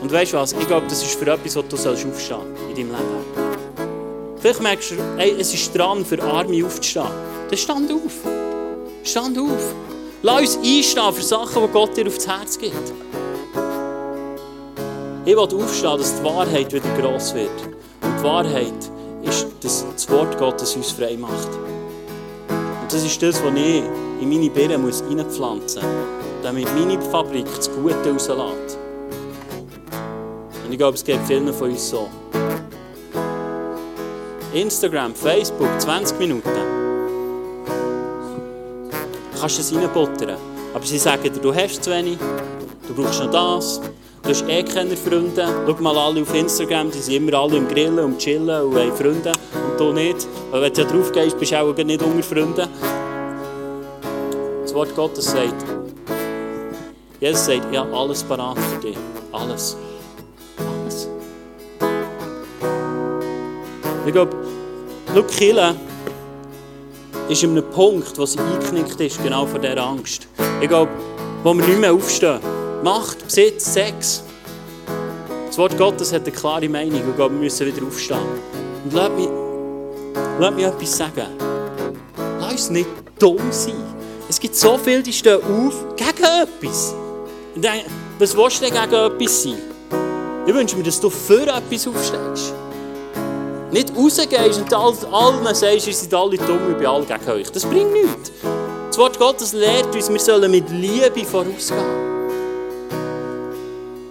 Und 0.02 0.12
weißt 0.12 0.34
du 0.34 0.38
was? 0.38 0.52
Ich 0.52 0.68
glaube, 0.68 0.86
das 0.90 1.02
ist 1.02 1.18
für 1.18 1.32
etwas, 1.32 1.56
was 1.56 1.68
du 1.70 1.78
aufstehen 1.78 2.10
sollst 2.12 2.44
in 2.70 2.76
deinem 2.76 2.92
Leben. 2.92 4.38
Vielleicht 4.40 4.62
merkst 4.62 4.92
du, 4.92 4.96
hey, 5.16 5.34
es 5.40 5.54
ist 5.54 5.74
dran, 5.74 6.06
für 6.06 6.22
Arme 6.22 6.66
aufzustehen. 6.66 7.08
Dann 7.50 7.58
stand 7.58 7.90
auf. 7.90 8.14
Stand 9.06 9.40
auf. 9.40 9.76
Lass 10.24 10.42
uns 10.42 10.58
einstehen 10.58 11.14
für 11.14 11.24
Sachen, 11.24 11.64
die 11.66 11.72
Gott 11.72 11.96
dir 11.96 12.06
aufs 12.06 12.28
Herz 12.28 12.60
gibt. 12.60 12.76
Ich 15.24 15.36
will 15.36 15.40
aufstehen, 15.40 15.98
dass 15.98 16.18
die 16.18 16.24
Wahrheit 16.26 16.74
wieder 16.74 16.90
gross 17.00 17.34
wird. 17.34 17.50
Und 18.02 18.20
die 18.20 18.24
Wahrheit 18.24 18.97
ist, 19.28 19.48
dass 19.62 19.86
das 19.94 20.10
Wort 20.10 20.38
Gottes 20.38 20.76
uns 20.76 20.92
frei 20.92 21.18
macht. 21.18 21.50
Und 22.50 22.92
das 22.92 23.04
ist 23.04 23.22
das, 23.22 23.44
was 23.44 23.54
ich 23.56 23.84
in 24.22 24.30
meine 24.30 24.50
Birnen 24.50 24.82
muss 24.82 25.04
reinpflanzen 25.04 25.82
muss, 25.82 26.44
damit 26.44 26.74
meine 26.76 27.02
Fabrik 27.02 27.46
das 27.56 27.70
Gute 27.70 28.12
rauslässt. 28.12 28.78
Und 30.66 30.72
ich 30.72 30.78
glaube, 30.78 30.96
es 30.96 31.04
geht 31.04 31.20
vielen 31.28 31.54
von 31.54 31.72
uns 31.72 31.90
so. 31.90 32.10
Instagram, 34.54 35.14
Facebook, 35.14 35.70
20 35.80 36.20
Minuten. 36.20 36.50
Du 39.34 39.40
kannst 39.40 39.60
es 39.60 39.74
reinbuttern. 39.74 40.38
Aber 40.74 40.86
sie 40.86 40.98
sagen 40.98 41.24
dir, 41.24 41.40
du 41.40 41.54
hast 41.54 41.84
zu 41.84 41.92
wenig, 41.92 42.18
du 42.88 42.94
brauchst 42.94 43.20
noch 43.22 43.32
das, 43.32 43.82
Du 44.28 44.34
hast 44.34 44.44
eh 44.50 44.62
keine 44.62 44.98
Freunde. 44.98 45.48
Schau 45.66 45.82
mal 45.82 45.98
alle 45.98 46.22
auf 46.22 46.36
Instagram, 46.36 46.92
die 46.92 47.00
sind 47.00 47.14
immer 47.14 47.34
alle 47.38 47.56
im 47.56 47.68
Grillen 47.70 47.98
und 47.98 48.18
Chillen 48.18 48.50
und 48.50 48.76
haben 48.76 48.94
Freunde. 48.94 49.32
Und 49.54 49.80
du 49.80 49.94
nicht. 49.94 50.28
Weil 50.52 50.64
wenn 50.64 50.74
du 50.74 50.82
ja 50.82 50.88
drauf 50.90 51.14
gehst, 51.14 51.40
bist 51.40 51.54
du 51.54 51.62
auch 51.62 51.74
nicht 51.74 52.02
unter 52.02 52.22
Freunden. 52.22 52.68
Das 54.64 54.74
Wort 54.74 54.94
Gottes 54.98 55.32
sagt, 55.32 55.64
Jesus 57.22 57.46
sagt, 57.46 57.74
ja, 57.74 57.88
alles 57.90 58.22
parat 58.22 58.58
für 58.60 58.88
dich. 58.88 58.98
Alles. 59.32 59.78
Alles. 60.58 61.10
Ich 64.06 64.12
glaube, 64.12 64.36
schau, 65.16 65.24
Kille 65.24 65.74
ist 67.30 67.44
an 67.46 67.52
einem 67.52 67.64
Punkt, 67.70 68.18
wo 68.18 68.26
sie 68.26 68.40
eingeknickt 68.40 69.00
ist, 69.00 69.24
genau 69.24 69.46
vor 69.46 69.60
dieser 69.60 69.82
Angst. 69.82 70.28
Ich 70.60 70.68
glaube, 70.68 70.92
wo 71.44 71.54
wir 71.54 71.66
nicht 71.66 71.80
mehr 71.80 71.94
aufstehen. 71.94 72.57
Macht, 72.84 73.26
Besitz, 73.26 73.74
Sex. 73.74 74.24
Das 75.48 75.58
Wort 75.58 75.78
Gottes 75.78 76.14
hat 76.14 76.24
eine 76.24 76.32
klare 76.32 76.70
Meinung 76.70 77.02
und 77.02 77.18
wir 77.18 77.30
müssen 77.30 77.66
wieder 77.66 77.86
aufstehen. 77.86 78.20
Und 78.84 78.94
lass 78.94 79.10
mich, 79.12 79.30
lass 80.40 80.54
mich 80.54 80.66
etwas 80.66 80.98
sagen. 80.98 81.28
Lass 82.40 82.52
uns 82.52 82.70
nicht 82.70 82.88
dumm 83.18 83.40
sein. 83.50 83.74
Es 84.30 84.40
gibt 84.40 84.56
so 84.56 84.78
viele, 84.78 85.02
die 85.02 85.12
stehen 85.14 85.38
auf 85.38 85.96
gegen 85.96 86.24
etwas. 86.24 86.94
Und 87.56 87.64
denken, 87.64 87.90
was 88.20 88.38
willst 88.38 88.62
du 88.62 88.66
denn 88.66 88.74
gegen 88.74 88.94
etwas 88.94 89.44
sein? 89.44 89.58
Ich 90.46 90.54
wünsche 90.54 90.78
mir, 90.78 90.84
dass 90.84 91.00
du 91.00 91.10
für 91.10 91.48
etwas 91.48 91.88
aufstehst. 91.88 92.54
Nicht 93.72 93.92
rausgehst 93.98 94.62
und 94.62 94.74
allen 94.74 95.56
sagst, 95.56 95.88
ihr 95.88 95.94
seid 95.94 96.14
alle 96.14 96.38
dumm, 96.38 96.72
ich 96.72 96.78
bin 96.78 96.86
alle 96.86 97.06
gegen 97.06 97.30
euch. 97.32 97.52
Das 97.52 97.66
bringt 97.66 97.92
nichts. 97.92 98.32
Das 98.88 98.98
Wort 98.98 99.18
Gottes 99.18 99.54
lehrt 99.54 99.94
uns, 99.96 100.10
wir 100.10 100.20
sollen 100.20 100.52
mit 100.52 100.70
Liebe 100.70 101.26
vorausgehen. 101.26 102.17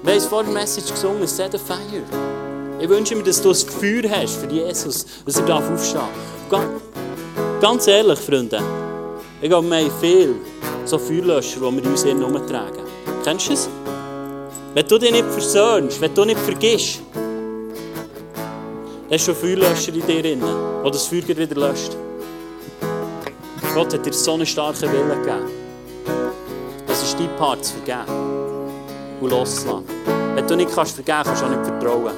Wir 0.06 0.14
haben 0.14 0.20
vor 0.20 0.44
der 0.44 0.52
Message 0.52 0.88
gesungen, 0.92 1.26
Set 1.26 1.52
a 1.56 1.58
Fire. 1.58 1.80
Ich 2.78 2.88
wünsche 2.88 3.16
mir, 3.16 3.24
dass 3.24 3.42
du 3.42 3.50
ein 3.50 3.56
Feuer 3.56 4.08
hast 4.08 4.36
für 4.36 4.46
Jesus, 4.48 5.04
dass 5.24 5.40
er 5.40 5.56
aufstehen 5.56 6.00
darf. 6.48 6.62
Ganz 7.60 7.88
ehrlich, 7.88 8.20
Freunde, 8.20 8.62
ich 9.42 9.48
glaube, 9.48 9.68
wir 9.68 9.78
haben 9.78 9.90
viel 10.00 10.36
so 10.84 10.96
Feuerlöscher, 10.96 11.58
die 11.58 11.82
wir 11.82 11.90
uns 11.90 12.04
in 12.04 12.20
herumtragen. 12.20 12.84
Kennst 13.24 13.48
du 13.48 13.54
es? 13.54 13.68
Wenn 14.74 14.86
du 14.86 14.96
dich 14.96 15.10
nicht 15.10 15.24
versöhnst, 15.24 16.00
wenn 16.00 16.14
du 16.14 16.24
nicht 16.24 16.38
vergisst, 16.38 17.00
hast 19.10 19.26
du 19.26 19.32
einen 19.32 19.40
Feuerlöscher 19.40 19.92
in 19.92 20.06
dir 20.06 20.22
drin, 20.22 20.40
der 20.40 20.90
das 20.92 21.06
Feuer 21.08 21.26
wieder 21.26 21.56
löscht. 21.56 21.96
Gott 23.74 23.92
hat 23.92 24.06
dir 24.06 24.12
so 24.12 24.34
einen 24.34 24.46
starken 24.46 24.82
Willen 24.82 25.20
gegeben. 25.20 25.50
Es 26.86 27.02
ist 27.02 27.18
dein 27.18 27.34
Part 27.36 27.64
zu 27.64 27.72
vergeben 27.72 28.55
und 29.20 29.30
loslassen. 29.30 29.84
Wenn 30.34 30.46
du 30.46 30.56
nicht 30.56 30.74
kannst 30.74 30.94
vergeben 30.94 31.22
kannst, 31.24 31.42
du 31.42 31.46
auch 31.46 31.50
nicht 31.50 31.64
vertrauen. 31.64 32.12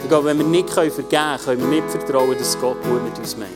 Ich 0.00 0.08
glaube, 0.08 0.26
wenn 0.26 0.38
wir 0.38 0.46
nicht 0.46 0.70
vergeben 0.70 1.08
können, 1.08 1.38
können 1.44 1.60
wir 1.60 1.82
nicht 1.82 1.90
vertrauen, 1.90 2.36
dass 2.38 2.58
Gott 2.60 2.82
gut 2.82 3.04
mit 3.04 3.18
uns 3.18 3.36
meint. 3.36 3.52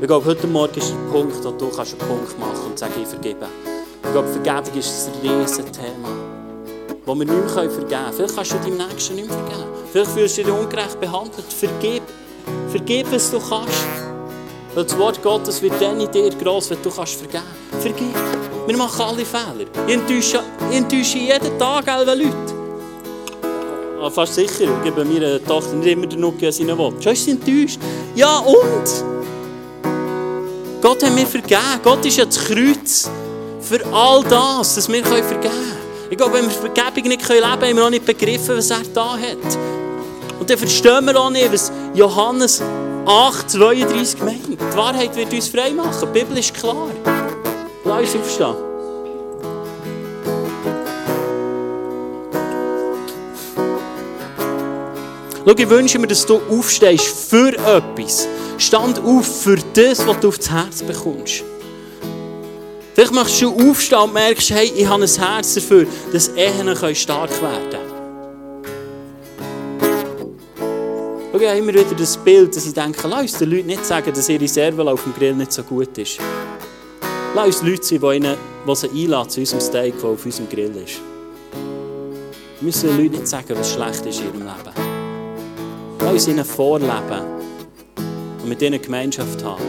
Ich 0.00 0.06
glaube, 0.06 0.26
heute 0.26 0.46
Morgen 0.46 0.74
ist 0.78 0.90
der 0.90 1.12
Punkt, 1.12 1.36
wo 1.36 1.50
du 1.50 1.64
einen 1.64 1.98
Punkt 1.98 2.38
machen 2.38 2.52
kannst 2.52 2.66
und 2.66 2.78
sagen, 2.78 2.92
ich 3.00 3.08
vergebe. 3.08 3.46
Ich 4.02 4.12
glaube, 4.12 4.28
Vergebung 4.28 4.78
ist 4.78 5.08
ein 5.08 5.20
riesiges 5.22 5.72
Thema, 5.72 6.08
das 7.06 7.06
wir 7.06 7.14
nicht 7.14 7.30
mehr 7.30 7.70
vergeben 7.70 7.88
können. 7.88 8.12
Vielleicht 8.12 8.36
kannst 8.36 8.52
du 8.52 8.56
deinem 8.58 8.76
Nächsten 8.76 9.14
nicht 9.14 9.28
vergeben. 9.28 9.64
Vielleicht 9.90 10.10
fühlst 10.10 10.38
du 10.38 10.44
dich 10.44 10.52
ungerecht 10.52 11.00
behandelt. 11.00 11.52
Vergib. 11.52 12.02
Vergib, 12.70 13.12
was 13.12 13.30
du 13.30 13.38
kannst. 13.38 13.86
Weil 14.74 14.84
das 14.84 14.98
Wort 14.98 15.22
Gottes 15.22 15.62
wird 15.62 15.80
dann 15.80 16.00
in 16.00 16.10
dir 16.10 16.30
gross, 16.30 16.70
wenn 16.70 16.82
du 16.82 16.90
kannst 16.90 17.14
vergeben. 17.14 17.44
Vergib. 17.80 18.53
Wir 18.66 18.76
machen 18.78 19.00
alle 19.02 19.24
Fehler. 19.26 19.66
Ich 19.86 19.94
enttäusche, 19.94 20.40
ich 20.70 20.76
enttäusche 20.76 21.18
jeden 21.18 21.58
Tag 21.58 21.86
alle 21.86 22.14
Leute. 22.14 22.54
Ah, 24.00 24.10
fast 24.10 24.34
sicher, 24.34 24.64
ich 24.64 24.82
gebe 24.82 25.04
meiner 25.04 25.42
Tochter 25.44 25.74
nicht 25.74 25.88
immer 25.88 26.06
den 26.06 26.20
Nuki 26.20 26.46
an 26.46 26.52
seinen 26.52 26.76
Wunsch. 26.78 27.02
Schon 27.04 27.12
ist 27.12 27.24
sie 27.24 27.32
enttäuscht. 27.32 27.78
Ja, 28.14 28.38
und? 28.38 29.04
Gott 30.80 31.02
hat 31.02 31.14
mir 31.14 31.26
vergeben. 31.26 31.60
Gott 31.82 32.04
ist 32.06 32.16
ja 32.16 32.24
das 32.24 32.38
Kreuz 32.38 33.10
für 33.60 33.84
all 33.92 34.22
das, 34.24 34.74
dass 34.74 34.88
wir 34.88 35.04
vergeben 35.04 35.40
können. 35.40 35.72
Ich 36.10 36.16
glaube, 36.16 36.34
wenn 36.34 36.44
wir 36.44 36.50
Vergebung 36.50 37.08
nicht 37.08 37.28
leben 37.28 37.40
können, 37.40 37.50
haben 37.50 37.76
wir 37.76 37.84
auch 37.84 37.90
nicht 37.90 38.04
begriffen, 38.04 38.56
was 38.56 38.70
er 38.70 38.82
da 38.94 39.12
hat. 39.12 39.58
Und 40.40 40.48
dann 40.50 40.58
verstehen 40.58 41.04
wir 41.06 41.20
auch 41.20 41.30
nicht, 41.30 41.52
was 41.52 41.72
Johannes 41.94 42.62
8, 43.06 43.50
32 43.50 44.18
Gemeinden. 44.18 44.56
Die 44.58 44.76
Wahrheit 44.76 45.16
wird 45.16 45.32
uns 45.32 45.48
frei 45.48 45.70
machen. 45.70 46.08
Die 46.14 46.18
Bibel 46.18 46.38
ist 46.38 46.54
klar. 46.54 46.88
Lass 47.84 48.14
uns 48.14 48.16
aufstehen. 48.16 48.54
Schau, 55.46 55.52
ich 55.54 55.68
wünsche 55.68 55.98
mir, 55.98 56.06
dass 56.06 56.24
du 56.24 56.40
aufstehst 56.48 57.06
für 57.28 57.48
etwas. 57.48 58.26
Stand 58.56 58.98
auf 59.00 59.42
für 59.42 59.56
das, 59.74 60.06
was 60.06 60.20
du 60.20 60.28
aufs 60.28 60.50
Herz 60.50 60.82
bekommst. 60.82 61.44
Vielleicht 62.94 63.12
machst 63.12 63.42
du 63.42 63.50
aufstehen 63.50 63.98
und 63.98 64.14
merkst, 64.14 64.50
hey, 64.50 64.72
ich 64.74 64.86
habe 64.86 65.02
ein 65.02 65.08
Herz 65.08 65.54
dafür, 65.54 65.86
dass 66.12 66.28
Ehen 66.28 66.94
stark 66.94 67.30
werden 67.42 67.70
können. 67.70 67.94
Schau, 71.32 71.40
ich 71.40 71.48
habe 71.48 71.58
immer 71.58 71.74
wieder 71.74 71.94
das 71.98 72.16
Bild, 72.16 72.56
dass 72.56 72.64
ich 72.64 72.72
denke, 72.72 73.06
lass 73.08 73.22
uns 73.22 73.38
den 73.38 73.50
Leuten 73.50 73.66
nicht 73.66 73.84
sagen, 73.84 74.12
dass 74.14 74.28
ihre 74.28 74.48
Servel 74.48 74.88
auf 74.88 75.02
dem 75.02 75.12
Grill 75.12 75.34
nicht 75.34 75.52
so 75.52 75.62
gut 75.62 75.98
ist. 75.98 76.18
Lass 77.34 77.46
uns 77.46 77.62
Leute 77.62 77.82
sein, 77.82 78.00
die, 78.00 78.16
ihnen, 78.16 78.36
die 78.68 78.76
sie 78.76 78.88
einladen 78.90 79.28
zu 79.28 79.40
unserem 79.40 79.60
Steak, 79.60 80.00
der 80.00 80.08
auf 80.08 80.24
unserem 80.24 80.48
Grill 80.48 80.76
ist. 80.76 81.00
Wir 82.60 82.66
müssen 82.66 82.88
den 82.88 82.98
Leuten 82.98 83.16
nicht 83.16 83.26
sagen, 83.26 83.58
was 83.58 83.72
schlecht 83.72 84.06
ist 84.06 84.20
in 84.20 84.26
ihrem 84.26 84.42
Leben. 84.42 85.98
Lass 85.98 86.12
uns 86.12 86.28
ihnen 86.28 86.44
vorleben 86.44 87.22
und 88.40 88.48
mit 88.48 88.62
ihnen 88.62 88.80
Gemeinschaft 88.80 89.42
haben, 89.42 89.64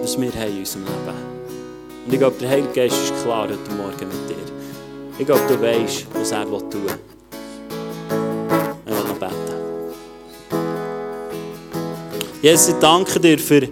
was 0.00 0.20
wir 0.20 0.30
haben 0.32 0.52
in 0.52 0.58
unserem 0.60 0.84
Leben. 0.84 1.16
Und 2.06 2.12
ich 2.12 2.18
glaube, 2.20 2.36
der 2.40 2.50
Heilige 2.50 2.72
Geist 2.72 2.96
ist 3.02 3.22
klar 3.24 3.48
heute 3.48 3.74
Morgen 3.76 4.08
mit 4.08 4.28
dir. 4.30 4.36
Ich 5.18 5.26
glaube, 5.26 5.42
du 5.48 5.60
weißt, 5.60 6.06
was 6.14 6.30
er 6.30 6.44
tun 6.46 6.70
will. 6.72 6.98
Beten. 9.18 9.34
Jesus, 12.42 12.68
ich 12.68 12.74
danke 12.76 13.20
dir 13.20 13.38
für, 13.38 13.68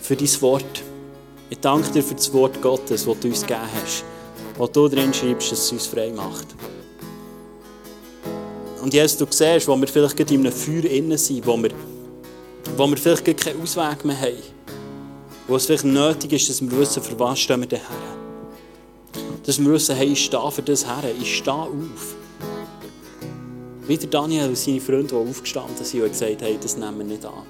für 0.00 0.16
dein 0.16 0.42
Wort. 0.42 0.89
Ich 1.52 1.58
danke 1.58 1.90
dir 1.90 2.02
für 2.04 2.14
das 2.14 2.32
Wort 2.32 2.62
Gottes, 2.62 3.04
das 3.04 3.18
du 3.18 3.26
uns 3.26 3.40
gegeben 3.40 3.60
hast, 3.82 4.04
wo 4.56 4.68
du 4.68 4.86
drin 4.86 5.12
schreibst, 5.12 5.50
dass 5.50 5.58
es 5.58 5.72
uns 5.72 5.86
frei 5.88 6.12
macht. 6.12 6.46
Und 8.80 8.94
Jesus, 8.94 9.18
du 9.18 9.26
siehst, 9.28 9.66
wo 9.66 9.76
wir 9.76 9.88
vielleicht 9.88 10.16
gerade 10.16 10.32
in 10.32 10.46
einem 10.46 10.52
Feuer 10.52 10.84
innen 10.84 11.18
sind, 11.18 11.44
wo 11.44 11.60
wir, 11.60 11.70
wo 12.76 12.86
wir 12.86 12.96
vielleicht 12.96 13.24
gerade 13.24 13.36
keinen 13.36 13.62
Ausweg 13.62 14.04
mehr 14.04 14.20
haben. 14.20 14.36
Wo 15.48 15.56
es 15.56 15.66
vielleicht 15.66 15.84
nötig 15.84 16.32
ist, 16.34 16.48
dass 16.48 16.62
wir 16.62 16.70
wissen, 16.78 17.02
für 17.02 17.18
was 17.18 17.40
stehen 17.40 17.60
wir 17.60 17.68
daher. 17.68 17.84
Dass 19.44 19.58
wir 19.58 19.72
wissen, 19.72 19.96
hey, 19.96 20.12
ich 20.12 20.24
stehe 20.24 20.50
für 20.52 20.62
das 20.62 20.86
her, 20.86 21.02
ich 21.20 21.38
stehe 21.38 21.52
auf. 21.52 22.14
Wie 23.88 23.98
der 23.98 24.08
Daniel 24.08 24.50
und 24.50 24.56
seine 24.56 24.80
Freunde, 24.80 25.08
die 25.08 25.14
aufgestanden 25.14 25.84
sind 25.84 26.02
und 26.04 26.10
gesagt 26.10 26.42
haben, 26.42 26.60
das 26.62 26.76
nehmen 26.76 26.98
wir 26.98 27.06
nicht 27.06 27.26
an. 27.26 27.42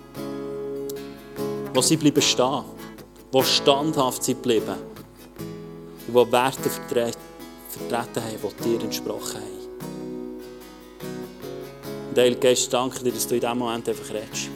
Wo 1.75 1.83
sie 1.83 1.99
bleiben 1.99 2.23
stehen, 2.23 2.65
die 3.33 3.43
standhaft 3.45 4.25
sind 4.25 4.43
geblieben 4.43 4.77
und 6.09 6.27
die 6.27 6.33
Werte 6.33 6.71
vertreten 6.71 8.23
haben, 8.23 8.55
die 8.59 8.63
dir 8.65 8.83
entsprochen 8.83 9.41
haben. 9.41 9.61
Und 12.11 12.19
Heilige 12.19 12.41
Geist, 12.41 12.73
danke 12.73 13.05
dir, 13.05 13.13
dass 13.13 13.29
du 13.29 13.35
in 13.37 13.41
diesem 13.41 13.59
Moment 13.59 13.89
einfach 13.89 14.11
redest. 14.11 14.51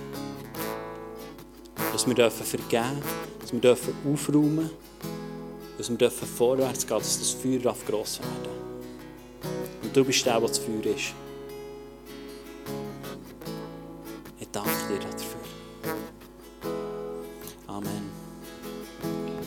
Dass 1.92 2.06
wir 2.06 2.14
dürfen 2.14 2.44
vergeben 2.44 3.02
dass 3.40 3.52
wir 3.52 3.60
dürfen 3.60 3.94
aufräumen 4.10 4.70
dass 5.78 5.90
wir 5.90 5.96
dürfen 5.96 6.26
vorwärts 6.26 6.86
gehen 6.86 6.98
dass 6.98 7.18
das 7.18 7.30
Feuer 7.30 7.58
darf 7.58 7.84
gross 7.86 8.18
werden 8.18 8.54
Und 9.82 9.94
du 9.94 10.04
bist 10.04 10.26
der, 10.26 10.40
der 10.40 10.48
das 10.48 10.58
Feuer 10.58 10.86
ist. 10.86 11.14
Ich 14.40 14.48
danke 14.50 14.70
dir 14.88 14.98
dafür. 14.98 15.33